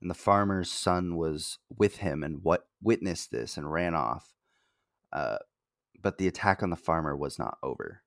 and 0.00 0.10
the 0.10 0.14
farmer's 0.14 0.70
son 0.70 1.16
was 1.16 1.58
with 1.76 1.96
him 1.96 2.22
and 2.22 2.42
what 2.42 2.68
witnessed 2.80 3.30
this 3.30 3.56
and 3.56 3.72
ran 3.72 3.94
off. 3.94 4.34
Uh, 5.12 5.38
but 6.00 6.18
the 6.18 6.26
attack 6.26 6.62
on 6.62 6.70
the 6.70 6.76
farmer 6.76 7.16
was 7.16 7.38
not 7.38 7.58
over. 7.62 8.02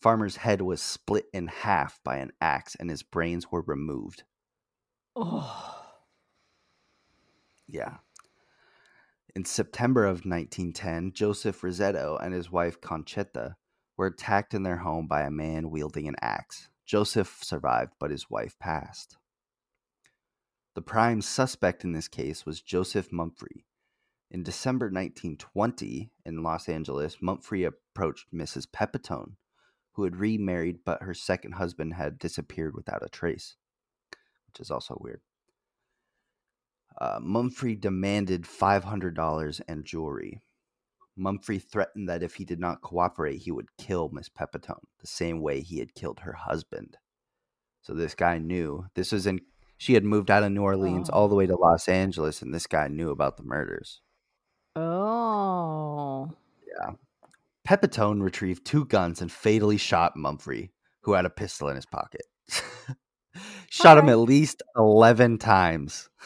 Farmer's 0.00 0.36
head 0.36 0.62
was 0.62 0.80
split 0.80 1.26
in 1.32 1.48
half 1.48 2.00
by 2.04 2.18
an 2.18 2.32
axe, 2.40 2.76
and 2.76 2.90
his 2.90 3.02
brains 3.02 3.50
were 3.50 3.62
removed. 3.62 4.24
Oh. 5.16 5.84
Yeah. 7.66 7.98
In 9.34 9.44
September 9.44 10.04
of 10.04 10.24
1910, 10.24 11.12
Joseph 11.12 11.62
Rosetto 11.62 12.16
and 12.20 12.32
his 12.32 12.50
wife 12.50 12.80
Conchetta 12.80 13.56
were 13.98 14.06
attacked 14.06 14.54
in 14.54 14.62
their 14.62 14.78
home 14.78 15.06
by 15.06 15.22
a 15.22 15.30
man 15.30 15.70
wielding 15.70 16.08
an 16.08 16.16
axe. 16.22 16.68
Joseph 16.86 17.40
survived, 17.42 17.92
but 17.98 18.10
his 18.10 18.30
wife 18.30 18.58
passed. 18.58 19.18
The 20.74 20.80
prime 20.80 21.20
suspect 21.20 21.84
in 21.84 21.92
this 21.92 22.08
case 22.08 22.46
was 22.46 22.62
Joseph 22.62 23.10
Mumfre. 23.10 23.64
In 24.30 24.44
December 24.44 24.86
1920, 24.86 26.12
in 26.24 26.42
Los 26.42 26.68
Angeles, 26.68 27.16
Mumfre 27.16 27.66
approached 27.66 28.32
Mrs. 28.32 28.66
Pepitone, 28.66 29.32
who 29.92 30.04
had 30.04 30.16
remarried, 30.16 30.78
but 30.84 31.02
her 31.02 31.14
second 31.14 31.52
husband 31.52 31.94
had 31.94 32.18
disappeared 32.18 32.74
without 32.76 33.04
a 33.04 33.08
trace, 33.08 33.56
which 34.46 34.60
is 34.60 34.70
also 34.70 34.96
weird. 35.00 35.20
Uh, 37.00 37.18
Mumfre 37.18 37.80
demanded 37.80 38.42
$500 38.42 39.60
and 39.66 39.84
jewelry. 39.84 40.42
Mumfre 41.18 41.62
threatened 41.62 42.08
that 42.08 42.22
if 42.22 42.34
he 42.36 42.44
did 42.44 42.60
not 42.60 42.80
cooperate, 42.82 43.38
he 43.38 43.50
would 43.50 43.76
kill 43.76 44.08
Miss 44.12 44.28
Pepitone 44.28 44.84
the 45.00 45.06
same 45.06 45.40
way 45.40 45.60
he 45.60 45.78
had 45.78 45.94
killed 45.94 46.20
her 46.20 46.32
husband. 46.32 46.96
So 47.82 47.94
this 47.94 48.14
guy 48.14 48.38
knew. 48.38 48.86
This 48.94 49.12
was 49.12 49.26
in. 49.26 49.40
She 49.76 49.94
had 49.94 50.04
moved 50.04 50.30
out 50.30 50.42
of 50.42 50.52
New 50.52 50.62
Orleans 50.62 51.08
Oh. 51.10 51.14
all 51.14 51.28
the 51.28 51.34
way 51.34 51.46
to 51.46 51.56
Los 51.56 51.88
Angeles, 51.88 52.42
and 52.42 52.52
this 52.52 52.66
guy 52.66 52.88
knew 52.88 53.10
about 53.10 53.36
the 53.36 53.44
murders. 53.44 54.00
Oh. 54.76 56.30
Yeah. 56.66 56.94
Pepitone 57.66 58.22
retrieved 58.22 58.64
two 58.64 58.84
guns 58.86 59.20
and 59.20 59.30
fatally 59.30 59.76
shot 59.76 60.16
Mumfre, 60.16 60.70
who 61.02 61.12
had 61.12 61.26
a 61.26 61.30
pistol 61.30 61.68
in 61.68 61.76
his 61.76 61.86
pocket. 61.86 62.22
shot 63.70 63.98
him 63.98 64.08
at 64.08 64.18
least 64.18 64.62
11 64.76 65.38
times. 65.38 66.08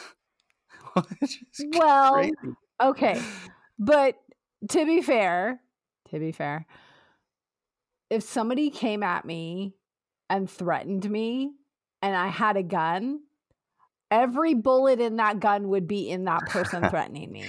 Well, 0.95 2.13
crazy. 2.13 2.33
Okay. 2.81 3.21
But 3.79 4.15
to 4.69 4.85
be 4.85 5.01
fair, 5.01 5.61
to 6.09 6.19
be 6.19 6.31
fair, 6.31 6.65
if 8.09 8.23
somebody 8.23 8.69
came 8.69 9.03
at 9.03 9.25
me 9.25 9.75
and 10.29 10.49
threatened 10.49 11.09
me 11.09 11.51
and 12.01 12.15
I 12.15 12.27
had 12.27 12.57
a 12.57 12.63
gun, 12.63 13.21
every 14.11 14.53
bullet 14.53 14.99
in 14.99 15.17
that 15.17 15.39
gun 15.39 15.69
would 15.69 15.87
be 15.87 16.09
in 16.09 16.25
that 16.25 16.45
person 16.47 16.83
threatening 16.89 17.31
me. 17.31 17.45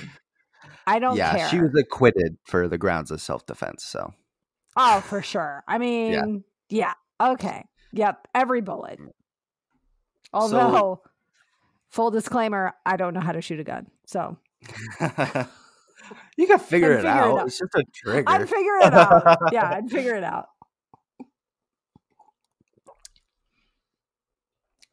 I 0.86 0.98
don't 0.98 1.16
yeah, 1.16 1.36
care. 1.36 1.48
she 1.48 1.60
was 1.60 1.74
acquitted 1.78 2.36
for 2.44 2.68
the 2.68 2.78
grounds 2.78 3.10
of 3.10 3.20
self 3.20 3.46
defense. 3.46 3.84
So, 3.84 4.12
oh, 4.76 5.00
for 5.00 5.22
sure. 5.22 5.64
I 5.66 5.78
mean, 5.78 6.44
yeah. 6.68 6.94
Okay. 7.20 7.64
Yep. 7.92 8.28
Every 8.34 8.60
bullet. 8.60 9.00
Mm. 9.00 9.10
Although, 10.32 11.02
full 11.90 12.10
disclaimer, 12.10 12.74
I 12.84 12.96
don't 12.96 13.14
know 13.14 13.20
how 13.20 13.32
to 13.32 13.40
shoot 13.40 13.60
a 13.60 13.64
gun. 13.64 13.86
So 14.06 14.36
you 16.36 16.46
can 16.46 16.58
figure 16.58 16.92
it 16.92 16.96
figure 16.96 16.98
it 17.00 17.06
out. 17.06 17.38
out. 17.38 17.46
It's 17.46 17.58
just 17.58 17.74
a 17.74 17.84
trigger. 17.94 18.28
I'd 18.28 18.48
figure 18.48 18.76
it 18.82 18.92
out. 18.94 19.38
Yeah, 19.52 19.70
I'd 19.70 19.90
figure 19.90 20.14
it 20.14 20.24
out. 20.24 20.48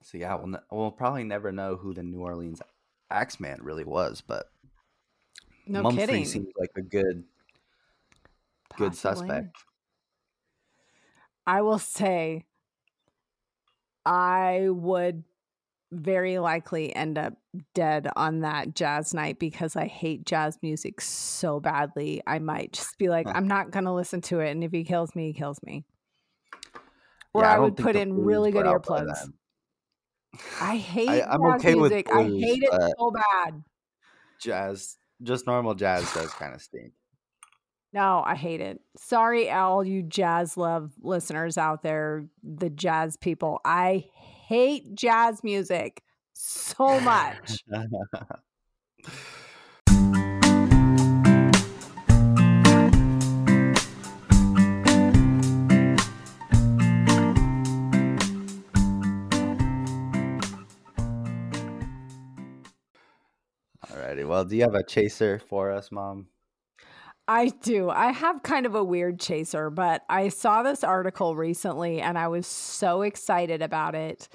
so 0.04 0.18
yeah, 0.18 0.36
we'll, 0.36 0.60
we'll 0.72 0.92
probably 0.92 1.24
never 1.24 1.52
know 1.52 1.78
who 1.78 1.94
the 1.94 2.04
New 2.04 2.20
Orleans 2.20 2.62
Axeman 3.10 3.60
really 3.62 3.86
was, 3.86 4.22
but 4.22 4.48
No 5.68 5.84
Mumfre 5.84 5.98
kidding. 5.98 6.26
seems 6.26 6.48
like 6.58 6.72
a 6.76 6.82
good 6.82 7.24
good 8.78 8.96
suspect. 8.96 9.56
I 11.48 11.62
will 11.62 11.80
say 11.80 12.46
I 14.06 14.68
would 14.70 15.24
very 15.92 16.40
likely 16.40 16.96
end 16.96 17.18
up 17.18 17.34
dead 17.74 18.08
on 18.16 18.42
that 18.42 18.76
jazz 18.76 19.14
night 19.14 19.40
because 19.40 19.76
I 19.76 19.88
hate 19.88 20.26
jazz 20.26 20.58
music 20.62 21.02
so 21.02 21.60
badly. 21.60 22.22
I 22.26 22.40
might 22.40 22.74
just 22.74 22.98
be 22.98 23.10
like. 23.10 23.28
I'm 23.28 23.48
not 23.48 23.72
going 23.72 23.86
to 23.86 23.94
listen 23.94 24.22
to 24.22 24.40
it. 24.40 24.52
And 24.52 24.64
if 24.64 24.72
he 24.72 24.84
kills 24.84 25.16
me, 25.16 25.28
he 25.28 25.34
kills 25.34 25.60
me. 25.64 25.86
Or 27.34 27.44
Yeah, 27.44 27.52
I, 27.52 27.56
don't 27.56 27.64
would 27.64 27.78
put 27.78 27.96
in 27.96 28.14
really 28.14 28.52
good 28.52 28.66
were 28.66 28.76
out 28.76 28.86
by 28.86 29.02
earplugs. 29.02 29.30
I 30.62 30.78
hate 30.78 31.10
I- 31.10 31.22
I'm 31.22 31.42
jazz 31.42 31.56
okay 31.60 31.76
with 31.76 31.92
music. 31.92 32.12
I 32.14 32.24
hate 32.24 32.64
it 32.64 32.94
so 32.98 33.12
bad. 33.12 33.64
jazz, 34.40 34.98
just 35.22 35.46
normal 35.46 35.76
jazz 35.76 36.12
does 36.14 36.32
kind 36.34 36.54
of 36.54 36.62
stink. 36.62 36.94
No, 37.94 38.24
I 38.26 38.36
hate 38.36 38.62
it. 38.62 38.80
Sorry, 38.98 39.52
all 39.52 39.84
you 39.84 40.02
jazz 40.02 40.56
love 40.56 40.94
listeners 41.02 41.58
out 41.58 41.84
there, 41.84 42.26
the 42.42 42.70
jazz 42.70 43.18
people. 43.18 43.60
I 43.66 44.06
hate 44.48 44.96
jazz 44.96 45.44
music 45.44 46.02
so 46.42 47.00
much. 47.02 47.64
Alrighty. 63.86 64.28
Well, 64.28 64.46
do 64.46 64.56
you 64.56 64.64
have 64.64 64.74
a 64.74 64.84
chaser 64.84 65.40
for 65.48 65.72
us, 65.72 65.92
Mom? 65.92 66.28
I 67.28 67.50
do. 67.50 67.90
I 67.92 68.12
have 68.12 68.42
kind 68.42 68.66
of 68.66 68.74
a 68.74 68.84
weird 68.84 69.20
chaser, 69.20 69.70
but 69.70 70.04
I 70.10 70.30
saw 70.30 70.64
this 70.64 70.84
article 70.84 71.36
recently 71.36 72.02
and 72.02 72.18
I 72.18 72.28
was 72.28 72.48
so 72.48 73.04
excited 73.04 73.62
about 73.62 73.94
it 73.94 74.28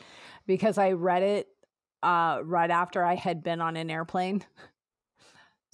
because 0.47 0.79
I 0.79 0.93
read 0.93 1.23
it 1.25 1.49
uh, 2.03 2.41
right 2.45 2.71
after 2.71 3.05
I 3.05 3.15
had 3.15 3.43
been 3.43 3.61
on 3.61 3.77
an 3.77 3.91
airplane. 3.91 4.45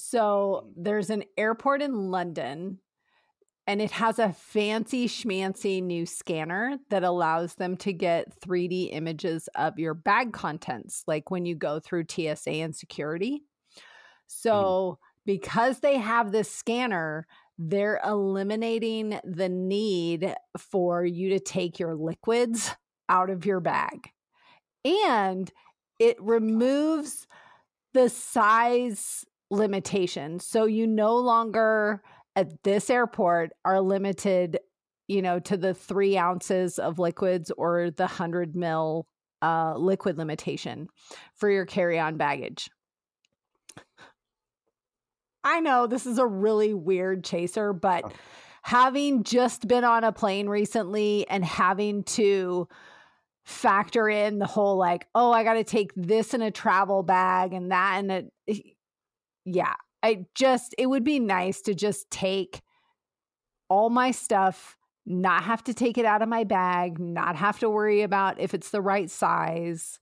So 0.04 0.72
there's 0.76 1.10
an 1.10 1.22
airport 1.38 1.80
in 1.80 2.10
London 2.10 2.80
and 3.66 3.80
it 3.80 3.92
has 3.92 4.18
a 4.18 4.32
fancy 4.32 5.06
schmancy 5.06 5.80
new 5.82 6.06
scanner 6.06 6.78
that 6.90 7.04
allows 7.04 7.54
them 7.54 7.76
to 7.78 7.92
get 7.92 8.40
3D 8.40 8.88
images 8.92 9.48
of 9.54 9.78
your 9.78 9.94
bag 9.94 10.32
contents, 10.32 11.04
like 11.06 11.30
when 11.30 11.46
you 11.46 11.54
go 11.54 11.78
through 11.78 12.06
TSA 12.10 12.50
and 12.50 12.74
security. 12.74 13.44
So, 14.26 14.98
because 15.24 15.78
they 15.78 15.98
have 15.98 16.32
this 16.32 16.50
scanner, 16.50 17.26
they're 17.56 18.00
eliminating 18.04 19.20
the 19.22 19.48
need 19.48 20.34
for 20.58 21.04
you 21.04 21.28
to 21.30 21.38
take 21.38 21.78
your 21.78 21.94
liquids 21.94 22.74
out 23.08 23.30
of 23.30 23.46
your 23.46 23.60
bag. 23.60 24.10
And 24.84 25.48
it 26.02 26.16
removes 26.20 27.26
the 27.94 28.08
size 28.08 29.24
limitation. 29.50 30.40
So, 30.40 30.64
you 30.64 30.86
no 30.86 31.16
longer 31.16 32.02
at 32.34 32.62
this 32.62 32.88
airport 32.90 33.50
are 33.64 33.80
limited, 33.80 34.58
you 35.08 35.20
know, 35.22 35.38
to 35.40 35.56
the 35.56 35.74
three 35.74 36.16
ounces 36.16 36.78
of 36.78 36.98
liquids 36.98 37.50
or 37.56 37.90
the 37.90 38.04
100 38.04 38.56
mil 38.56 39.06
uh, 39.42 39.74
liquid 39.76 40.16
limitation 40.18 40.88
for 41.34 41.50
your 41.50 41.66
carry 41.66 41.98
on 41.98 42.16
baggage. 42.16 42.70
I 45.44 45.60
know 45.60 45.86
this 45.86 46.06
is 46.06 46.18
a 46.18 46.26
really 46.26 46.72
weird 46.72 47.24
chaser, 47.24 47.72
but 47.72 48.04
Oh. 48.04 48.10
having 48.62 49.24
just 49.24 49.66
been 49.66 49.82
on 49.84 50.04
a 50.04 50.12
plane 50.12 50.48
recently 50.48 51.26
and 51.28 51.44
having 51.44 52.04
to 52.04 52.68
factor 53.44 54.08
in 54.08 54.38
the 54.38 54.46
whole 54.46 54.76
like, 54.76 55.06
oh, 55.14 55.32
I 55.32 55.44
got 55.44 55.54
to 55.54 55.64
take 55.64 55.92
this 55.96 56.34
in 56.34 56.42
a 56.42 56.50
travel 56.50 57.02
bag 57.02 57.52
and 57.52 57.70
that 57.70 57.98
and 57.98 58.12
it, 58.12 58.32
eh, 58.48 58.58
yeah, 59.44 59.74
I 60.02 60.26
just, 60.34 60.74
it 60.78 60.86
would 60.86 61.04
be 61.04 61.18
nice 61.18 61.62
to 61.62 61.74
just 61.74 62.10
take 62.10 62.60
all 63.68 63.90
my 63.90 64.10
stuff, 64.10 64.76
not 65.06 65.44
have 65.44 65.64
to 65.64 65.74
take 65.74 65.98
it 65.98 66.04
out 66.04 66.22
of 66.22 66.28
my 66.28 66.44
bag, 66.44 66.98
not 66.98 67.36
have 67.36 67.58
to 67.60 67.70
worry 67.70 68.02
about 68.02 68.40
if 68.40 68.54
it's 68.54 68.70
the 68.70 68.82
right 68.82 69.10
size. 69.10 69.98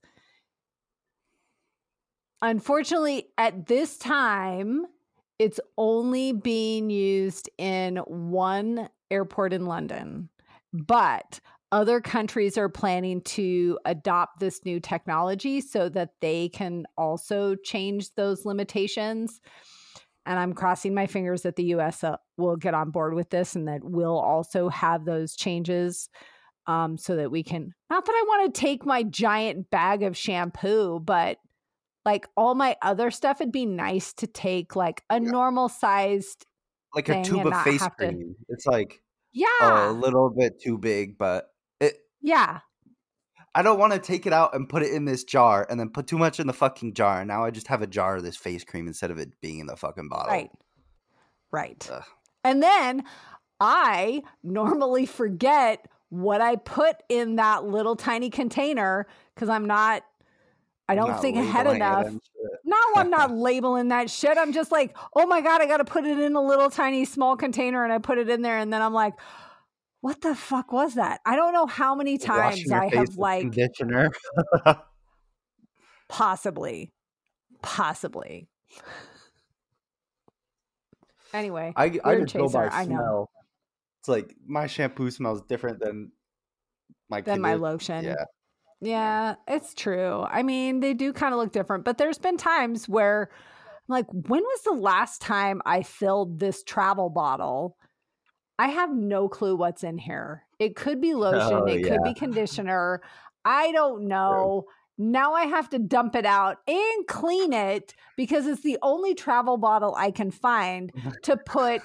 Unfortunately, 2.41 3.27
at 3.37 3.67
this 3.67 3.97
time, 3.97 4.85
it's 5.39 5.59
only 5.77 6.33
being 6.33 6.89
used 6.89 7.49
in 7.57 7.97
one 7.97 8.89
airport 9.09 9.53
in 9.53 9.65
London, 9.65 10.29
but 10.73 11.39
other 11.71 12.01
countries 12.01 12.57
are 12.57 12.69
planning 12.69 13.21
to 13.21 13.79
adopt 13.85 14.39
this 14.39 14.65
new 14.65 14.79
technology 14.79 15.61
so 15.61 15.87
that 15.89 16.09
they 16.19 16.49
can 16.49 16.85
also 16.97 17.55
change 17.55 18.13
those 18.15 18.45
limitations. 18.45 19.39
And 20.25 20.37
I'm 20.37 20.53
crossing 20.53 20.93
my 20.93 21.07
fingers 21.07 21.43
that 21.43 21.55
the 21.55 21.63
US 21.75 22.03
uh, 22.03 22.17
will 22.37 22.57
get 22.57 22.73
on 22.73 22.91
board 22.91 23.13
with 23.13 23.29
this 23.29 23.55
and 23.55 23.67
that 23.67 23.83
we'll 23.83 24.19
also 24.19 24.69
have 24.69 25.05
those 25.05 25.35
changes 25.35 26.09
um, 26.67 26.97
so 26.97 27.15
that 27.15 27.31
we 27.31 27.41
can. 27.41 27.73
Not 27.89 28.05
that 28.05 28.11
I 28.11 28.23
want 28.27 28.53
to 28.53 28.61
take 28.61 28.85
my 28.85 29.03
giant 29.03 29.69
bag 29.71 30.03
of 30.03 30.15
shampoo, 30.15 30.99
but 30.99 31.37
like 32.05 32.27
all 32.37 32.53
my 32.53 32.75
other 32.81 33.11
stuff, 33.11 33.41
it'd 33.41 33.51
be 33.51 33.65
nice 33.65 34.13
to 34.15 34.27
take 34.27 34.75
like 34.75 35.03
a 35.09 35.15
Yeah. 35.21 35.29
normal 35.31 35.69
sized. 35.69 36.45
Like 36.93 37.09
a 37.09 37.23
tube 37.23 37.47
of 37.47 37.61
face 37.63 37.81
have 37.81 37.95
to- 37.97 38.07
cream. 38.09 38.35
It's 38.49 38.65
like 38.67 39.01
Yeah. 39.31 39.89
a 39.89 39.91
little 39.91 40.29
bit 40.29 40.61
too 40.61 40.77
big, 40.77 41.17
but. 41.17 41.50
Yeah. 42.21 42.59
I 43.53 43.61
don't 43.61 43.79
want 43.79 43.91
to 43.93 43.99
take 43.99 44.25
it 44.25 44.33
out 44.33 44.55
and 44.55 44.69
put 44.69 44.81
it 44.81 44.93
in 44.93 45.05
this 45.05 45.23
jar 45.23 45.67
and 45.69 45.79
then 45.79 45.89
put 45.89 46.07
too 46.07 46.17
much 46.17 46.39
in 46.39 46.47
the 46.47 46.53
fucking 46.53 46.93
jar. 46.93 47.19
And 47.19 47.27
now 47.27 47.43
I 47.43 47.51
just 47.51 47.67
have 47.67 47.81
a 47.81 47.87
jar 47.87 48.15
of 48.15 48.23
this 48.23 48.37
face 48.37 48.63
cream 48.63 48.87
instead 48.87 49.11
of 49.11 49.17
it 49.17 49.29
being 49.41 49.59
in 49.59 49.67
the 49.67 49.75
fucking 49.75 50.07
bottle. 50.07 50.31
Right. 50.31 50.51
Right. 51.51 51.89
Ugh. 51.91 52.03
And 52.43 52.63
then 52.63 53.03
I 53.59 54.23
normally 54.41 55.05
forget 55.05 55.85
what 56.09 56.41
I 56.41 56.55
put 56.55 56.97
in 57.09 57.35
that 57.37 57.65
little 57.65 57.95
tiny 57.95 58.29
container 58.29 59.05
because 59.35 59.49
I'm 59.49 59.65
not, 59.65 60.03
I 60.87 60.95
don't 60.95 61.09
Not 61.09 61.21
think 61.21 61.37
ahead 61.37 61.67
enough. 61.67 62.07
No, 62.65 62.77
I'm 62.95 63.09
not 63.09 63.31
labeling 63.35 63.89
that 63.89 64.09
shit. 64.09 64.37
I'm 64.37 64.51
just 64.53 64.71
like, 64.71 64.95
oh 65.15 65.25
my 65.25 65.41
God, 65.41 65.61
I 65.61 65.67
got 65.67 65.77
to 65.77 65.85
put 65.85 66.05
it 66.05 66.19
in 66.19 66.35
a 66.35 66.41
little 66.41 66.69
tiny 66.69 67.05
small 67.05 67.37
container 67.37 67.83
and 67.83 67.93
I 67.93 67.97
put 67.97 68.17
it 68.17 68.29
in 68.29 68.41
there. 68.41 68.57
And 68.57 68.73
then 68.73 68.81
I'm 68.81 68.93
like, 68.93 69.13
what 70.01 70.21
the 70.21 70.35
fuck 70.35 70.71
was 70.71 70.95
that? 70.95 71.21
I 71.25 71.35
don't 71.35 71.53
know 71.53 71.67
how 71.67 71.95
many 71.95 72.17
times 72.17 72.71
I 72.71 72.87
have 72.87 73.15
like 73.17 73.41
conditioner. 73.41 74.11
possibly, 76.09 76.91
possibly. 77.61 78.49
Anyway, 81.33 81.71
I, 81.75 81.99
I 82.03 82.15
just 82.15 82.33
go 82.33 82.49
by 82.49 82.67
I 82.67 82.85
know. 82.85 82.95
smell. 82.95 83.29
It's 83.99 84.09
like 84.09 84.35
my 84.45 84.67
shampoo 84.67 85.11
smells 85.11 85.43
different 85.43 85.79
than 85.79 86.11
my 87.09 87.21
than 87.21 87.39
my 87.39 87.53
lotion. 87.53 88.03
Yeah. 88.03 88.25
Yeah, 88.83 89.35
it's 89.47 89.75
true. 89.75 90.25
I 90.27 90.41
mean, 90.41 90.79
they 90.79 90.95
do 90.95 91.13
kind 91.13 91.35
of 91.35 91.39
look 91.39 91.51
different, 91.51 91.85
but 91.85 91.99
there's 91.99 92.17
been 92.17 92.37
times 92.37 92.89
where 92.89 93.29
I'm 93.31 93.93
like, 93.93 94.07
when 94.11 94.41
was 94.41 94.61
the 94.63 94.71
last 94.71 95.21
time 95.21 95.61
I 95.67 95.83
filled 95.83 96.39
this 96.39 96.63
travel 96.63 97.11
bottle? 97.11 97.77
I 98.61 98.67
have 98.67 98.93
no 98.95 99.27
clue 99.27 99.55
what's 99.55 99.83
in 99.83 99.97
here. 99.97 100.43
It 100.59 100.75
could 100.75 101.01
be 101.01 101.13
lotion, 101.15 101.51
Oh, 101.51 101.65
it 101.65 101.83
could 101.83 102.03
be 102.03 102.13
conditioner. 102.15 103.01
I 103.43 103.71
don't 103.71 104.07
know. 104.07 104.65
Now 104.99 105.33
I 105.33 105.45
have 105.45 105.67
to 105.71 105.79
dump 105.79 106.15
it 106.15 106.27
out 106.27 106.57
and 106.67 107.07
clean 107.07 107.53
it 107.53 107.95
because 108.15 108.45
it's 108.45 108.61
the 108.61 108.77
only 108.83 109.15
travel 109.15 109.57
bottle 109.57 109.95
I 109.95 110.11
can 110.11 110.29
find 110.29 110.91
to 111.23 111.37
put 111.37 111.81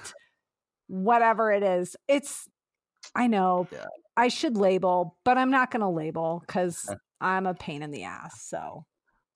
whatever 0.85 1.51
it 1.51 1.63
is. 1.63 1.95
It's, 2.07 2.47
I 3.15 3.25
know, 3.25 3.67
Yeah. 3.71 3.85
I 4.15 4.27
should 4.27 4.55
label, 4.55 5.17
but 5.23 5.39
I'm 5.39 5.49
not 5.49 5.71
going 5.71 5.81
to 5.81 5.89
label 5.89 6.43
because 6.45 6.87
uh. 6.89 6.95
I'm 7.19 7.47
a 7.47 7.55
pain 7.55 7.81
in 7.81 7.89
the 7.89 8.03
ass. 8.03 8.43
So 8.43 8.85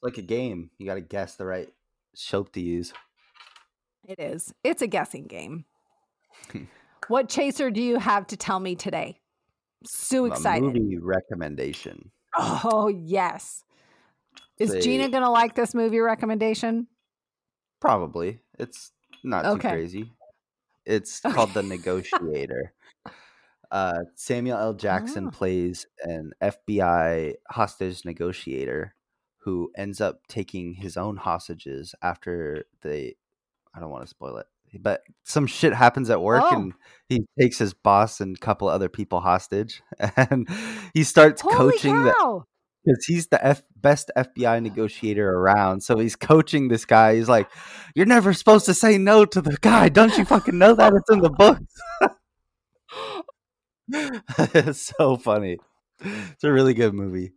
Like 0.04 0.20
a 0.20 0.22
game. 0.22 0.70
You 0.78 0.86
got 0.86 0.96
to 0.96 1.02
guess 1.02 1.38
the 1.38 1.46
right 1.48 1.70
soap 2.14 2.52
to 2.54 2.62
use. 2.62 2.94
it 4.08 4.20
is. 4.20 4.54
It's 4.64 4.84
a 4.84 4.88
guessing 4.88 5.26
game. 5.26 5.66
What 7.08 7.30
chaser 7.30 7.72
do 7.72 7.82
you 7.82 7.97
have 7.99 8.28
to 8.28 8.38
tell 8.38 8.60
me 8.60 8.76
today? 8.76 9.20
So 9.86 10.26
excited. 10.26 10.64
A 10.64 10.80
movie 10.80 10.97
recommendation. 10.97 12.12
Oh, 12.38 12.88
yes. 12.88 13.64
Is 14.60 14.72
Say- 14.72 14.82
Gina 14.82 15.10
going 15.10 15.24
to 15.24 15.30
like 15.30 15.56
this 15.56 15.74
movie 15.74 15.99
recommendation? 15.99 16.88
Probably. 17.80 18.39
It's 18.60 18.91
not 19.24 19.45
Okay. 19.45 19.70
too 19.70 19.74
crazy. 19.76 20.12
It's 20.86 21.20
called 21.22 21.54
The 21.54 21.64
Negotiator. 21.64 22.74
Uh, 23.72 23.99
Samuel 24.16 24.58
L. 24.58 24.74
Jackson 24.74 25.28
Oh. 25.28 25.32
plays 25.32 25.86
an 26.04 26.34
FBI 26.41 27.36
hostage 27.49 28.04
negotiator 28.06 28.95
who 29.39 29.72
ends 29.76 29.99
up 30.02 30.28
taking 30.28 30.76
his 30.76 30.97
own 30.97 31.18
hostages 31.18 31.95
after 32.02 32.66
they. 32.82 33.16
I 33.74 33.80
don't 33.80 33.89
want 33.89 34.04
to 34.04 34.08
spoil 34.10 34.38
it, 34.38 34.47
but 34.80 35.01
some 35.24 35.47
shit 35.47 35.74
happens 35.74 36.09
at 36.09 36.22
work 36.22 36.43
Oh. 36.45 36.55
and 36.55 36.74
he 37.09 37.26
takes 37.39 37.57
his 37.57 37.74
boss 37.74 38.22
and 38.22 38.36
a 38.36 38.39
couple 38.39 38.67
other 38.67 38.88
people 38.89 39.19
hostage 39.19 39.82
and 40.17 40.47
he 40.93 41.03
starts 41.03 41.41
Holy 41.41 41.55
coaching 41.74 42.03
the 42.03 42.13
cow. 42.13 42.45
because 42.86 43.05
he's 43.05 43.28
the 43.28 43.45
F- 43.45 43.63
best 43.76 44.11
FBI 44.17 44.61
negotiator 44.61 45.30
around. 45.30 45.82
So 45.82 45.97
he's 45.97 46.15
coaching 46.15 46.67
this 46.69 46.86
guy. 46.86 47.15
He's 47.15 47.28
like, 47.30 47.49
"You're 47.95 48.05
never 48.05 48.34
supposed 48.34 48.65
to 48.67 48.74
say 48.74 48.97
no 48.97 49.26
to 49.26 49.41
the 49.41 49.57
guy. 49.61 49.89
Don't 49.89 50.17
you 50.17 50.24
fucking 50.26 50.57
know 50.57 50.74
that? 50.76 50.93
It's 50.93 51.09
in 51.11 51.19
the 51.19 51.30
books." 51.30 51.74
it's 54.53 54.93
so 54.97 55.17
funny. 55.17 55.57
It's 55.99 56.43
a 56.43 56.51
really 56.51 56.74
good 56.74 56.93
movie. 56.93 57.34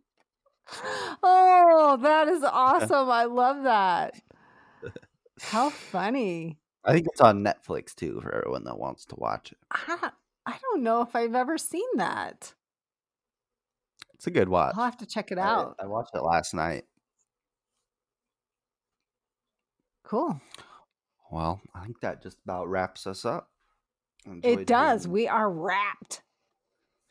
oh, 1.21 1.97
that 2.01 2.27
is 2.27 2.43
awesome. 2.49 3.09
I 3.09 3.25
love 3.25 3.63
that. 3.63 4.15
How 5.41 5.69
funny. 5.69 6.57
I 6.85 6.93
think 6.93 7.07
it's 7.07 7.21
on 7.21 7.43
Netflix 7.43 7.95
too 7.95 8.19
for 8.21 8.33
everyone 8.33 8.63
that 8.65 8.77
wants 8.77 9.05
to 9.05 9.15
watch 9.17 9.51
it. 9.51 9.57
I, 9.71 10.11
I 10.45 10.57
don't 10.61 10.83
know 10.83 11.01
if 11.01 11.15
I've 11.15 11.33
ever 11.35 11.57
seen 11.57 11.87
that. 11.95 12.53
It's 14.13 14.27
a 14.27 14.31
good 14.31 14.49
watch. 14.49 14.75
I'll 14.77 14.85
have 14.85 14.97
to 14.97 15.05
check 15.05 15.31
it 15.31 15.37
I- 15.37 15.41
out. 15.41 15.75
I, 15.81 15.87
watched 15.87 16.11
it 16.13 16.21
last 16.21 16.53
night. 16.53 16.85
Cool. 20.03 20.39
Well, 21.31 21.59
I 21.73 21.83
think 21.83 21.99
that 22.01 22.21
just 22.21 22.37
about 22.45 22.69
wraps 22.69 23.07
us 23.07 23.25
up. 23.25 23.49
Enjoyed 24.25 24.59
It 24.59 24.67
does. 24.67 25.07
We 25.07 25.27
are 25.27 25.49
wrapped. 25.49 26.21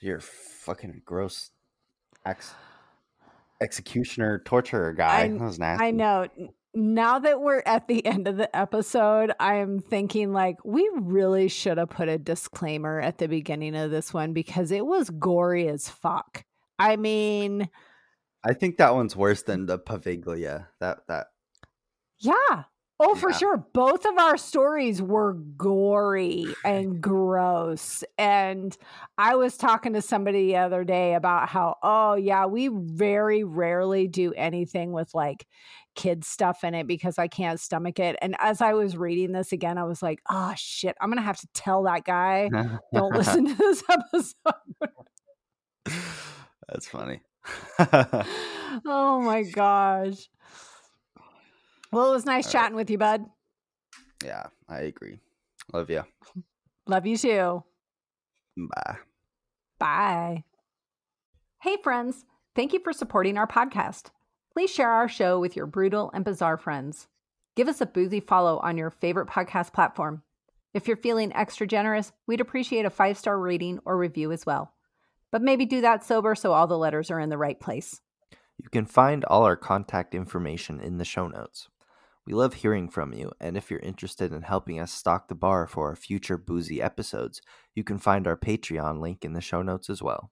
Your 0.00 0.20
fucking 0.20 1.02
gross 1.04 1.50
ex- 2.24 2.54
executioner 3.60 4.38
torturer 4.44 4.92
guy. 4.92 5.22
I- 5.22 5.28
that 5.28 5.40
was 5.40 5.58
nasty. 5.58 5.84
I 5.84 5.90
know. 5.90 6.28
Now 6.74 7.18
that 7.20 7.40
we're 7.40 7.62
at 7.64 7.88
the 7.88 8.04
end 8.06 8.28
of 8.28 8.36
the 8.36 8.54
episode, 8.56 9.32
I 9.38 9.56
am 9.56 9.80
thinking 9.80 10.32
like 10.32 10.56
we 10.64 10.88
really 10.94 11.48
should 11.48 11.78
have 11.78 11.90
put 11.90 12.08
a 12.08 12.18
disclaimer 12.18 13.00
at 13.00 13.18
the 13.18 13.28
beginning 13.28 13.76
of 13.76 13.90
this 13.90 14.12
one 14.12 14.32
because 14.32 14.70
it 14.70 14.84
was 14.84 15.10
gory 15.10 15.68
as 15.68 15.88
fuck. 15.88 16.44
I 16.78 16.96
mean, 16.96 17.68
I 18.44 18.52
think 18.52 18.78
that 18.78 18.94
one's 18.94 19.16
worse 19.16 19.42
than 19.42 19.66
the 19.66 19.78
Paviglia. 19.78 20.68
That 20.80 21.06
that 21.08 21.28
yeah. 22.18 22.64
Oh, 23.00 23.16
for 23.16 23.32
sure. 23.32 23.56
Both 23.74 24.06
of 24.06 24.16
our 24.18 24.36
stories 24.36 25.02
were 25.02 25.34
gory 25.34 26.46
and 26.64 27.00
gross. 27.02 28.04
And 28.16 28.76
I 29.18 29.34
was 29.34 29.56
talking 29.56 29.94
to 29.94 30.02
somebody 30.02 30.46
the 30.46 30.56
other 30.58 30.84
day 30.84 31.14
about 31.14 31.48
how, 31.48 31.76
oh, 31.82 32.14
yeah, 32.14 32.46
we 32.46 32.68
very 32.68 33.42
rarely 33.42 34.06
do 34.06 34.32
anything 34.34 34.92
with 34.92 35.12
like 35.12 35.44
kid 35.94 36.24
stuff 36.24 36.64
in 36.64 36.74
it 36.74 36.86
because 36.86 37.18
I 37.18 37.28
can't 37.28 37.58
stomach 37.60 37.98
it. 37.98 38.16
And 38.20 38.36
as 38.38 38.60
I 38.60 38.72
was 38.74 38.96
reading 38.96 39.32
this 39.32 39.52
again, 39.52 39.78
I 39.78 39.84
was 39.84 40.02
like, 40.02 40.20
oh, 40.30 40.52
shit, 40.56 40.96
I'm 41.00 41.08
going 41.08 41.18
to 41.18 41.24
have 41.24 41.40
to 41.40 41.48
tell 41.54 41.84
that 41.84 42.04
guy, 42.04 42.48
don't 42.92 43.14
listen 43.14 43.46
to 43.46 43.54
this 43.54 43.82
episode. 43.88 44.90
That's 46.68 46.88
funny. 46.88 47.20
oh 47.78 49.20
my 49.20 49.42
gosh. 49.42 50.28
Well, 51.92 52.10
it 52.10 52.14
was 52.14 52.24
nice 52.26 52.46
All 52.46 52.48
right. 52.48 52.62
chatting 52.62 52.76
with 52.76 52.90
you, 52.90 52.98
bud. 52.98 53.24
yeah, 54.24 54.46
I 54.68 54.80
agree. 54.80 55.20
Love 55.72 55.90
you. 55.90 56.02
Love 56.86 57.06
you 57.06 57.16
too. 57.16 57.62
Bye. 58.56 58.96
Bye. 59.78 60.44
Hey, 61.62 61.76
friends. 61.82 62.24
Thank 62.54 62.72
you 62.72 62.80
for 62.80 62.92
supporting 62.92 63.36
our 63.38 63.46
podcast. 63.46 64.06
Please 64.54 64.70
share 64.70 64.90
our 64.90 65.08
show 65.08 65.40
with 65.40 65.56
your 65.56 65.66
brutal 65.66 66.12
and 66.14 66.24
bizarre 66.24 66.56
friends. 66.56 67.08
Give 67.56 67.66
us 67.66 67.80
a 67.80 67.86
boozy 67.86 68.20
follow 68.20 68.58
on 68.58 68.78
your 68.78 68.90
favorite 68.90 69.26
podcast 69.26 69.72
platform. 69.72 70.22
If 70.72 70.86
you're 70.86 70.96
feeling 70.96 71.32
extra 71.34 71.66
generous, 71.66 72.12
we'd 72.28 72.40
appreciate 72.40 72.84
a 72.84 72.90
five 72.90 73.18
star 73.18 73.36
rating 73.36 73.80
or 73.84 73.98
review 73.98 74.30
as 74.30 74.46
well. 74.46 74.72
But 75.32 75.42
maybe 75.42 75.66
do 75.66 75.80
that 75.80 76.04
sober 76.04 76.36
so 76.36 76.52
all 76.52 76.68
the 76.68 76.78
letters 76.78 77.10
are 77.10 77.18
in 77.18 77.30
the 77.30 77.36
right 77.36 77.58
place. 77.58 78.00
You 78.56 78.68
can 78.70 78.86
find 78.86 79.24
all 79.24 79.42
our 79.42 79.56
contact 79.56 80.14
information 80.14 80.78
in 80.78 80.98
the 80.98 81.04
show 81.04 81.26
notes. 81.26 81.68
We 82.24 82.32
love 82.32 82.54
hearing 82.54 82.88
from 82.88 83.12
you, 83.12 83.32
and 83.40 83.56
if 83.56 83.72
you're 83.72 83.80
interested 83.80 84.32
in 84.32 84.42
helping 84.42 84.78
us 84.78 84.92
stock 84.92 85.26
the 85.26 85.34
bar 85.34 85.66
for 85.66 85.88
our 85.88 85.96
future 85.96 86.38
boozy 86.38 86.80
episodes, 86.80 87.42
you 87.74 87.82
can 87.82 87.98
find 87.98 88.28
our 88.28 88.36
Patreon 88.36 89.00
link 89.00 89.24
in 89.24 89.32
the 89.32 89.40
show 89.40 89.62
notes 89.62 89.90
as 89.90 90.00
well. 90.00 90.30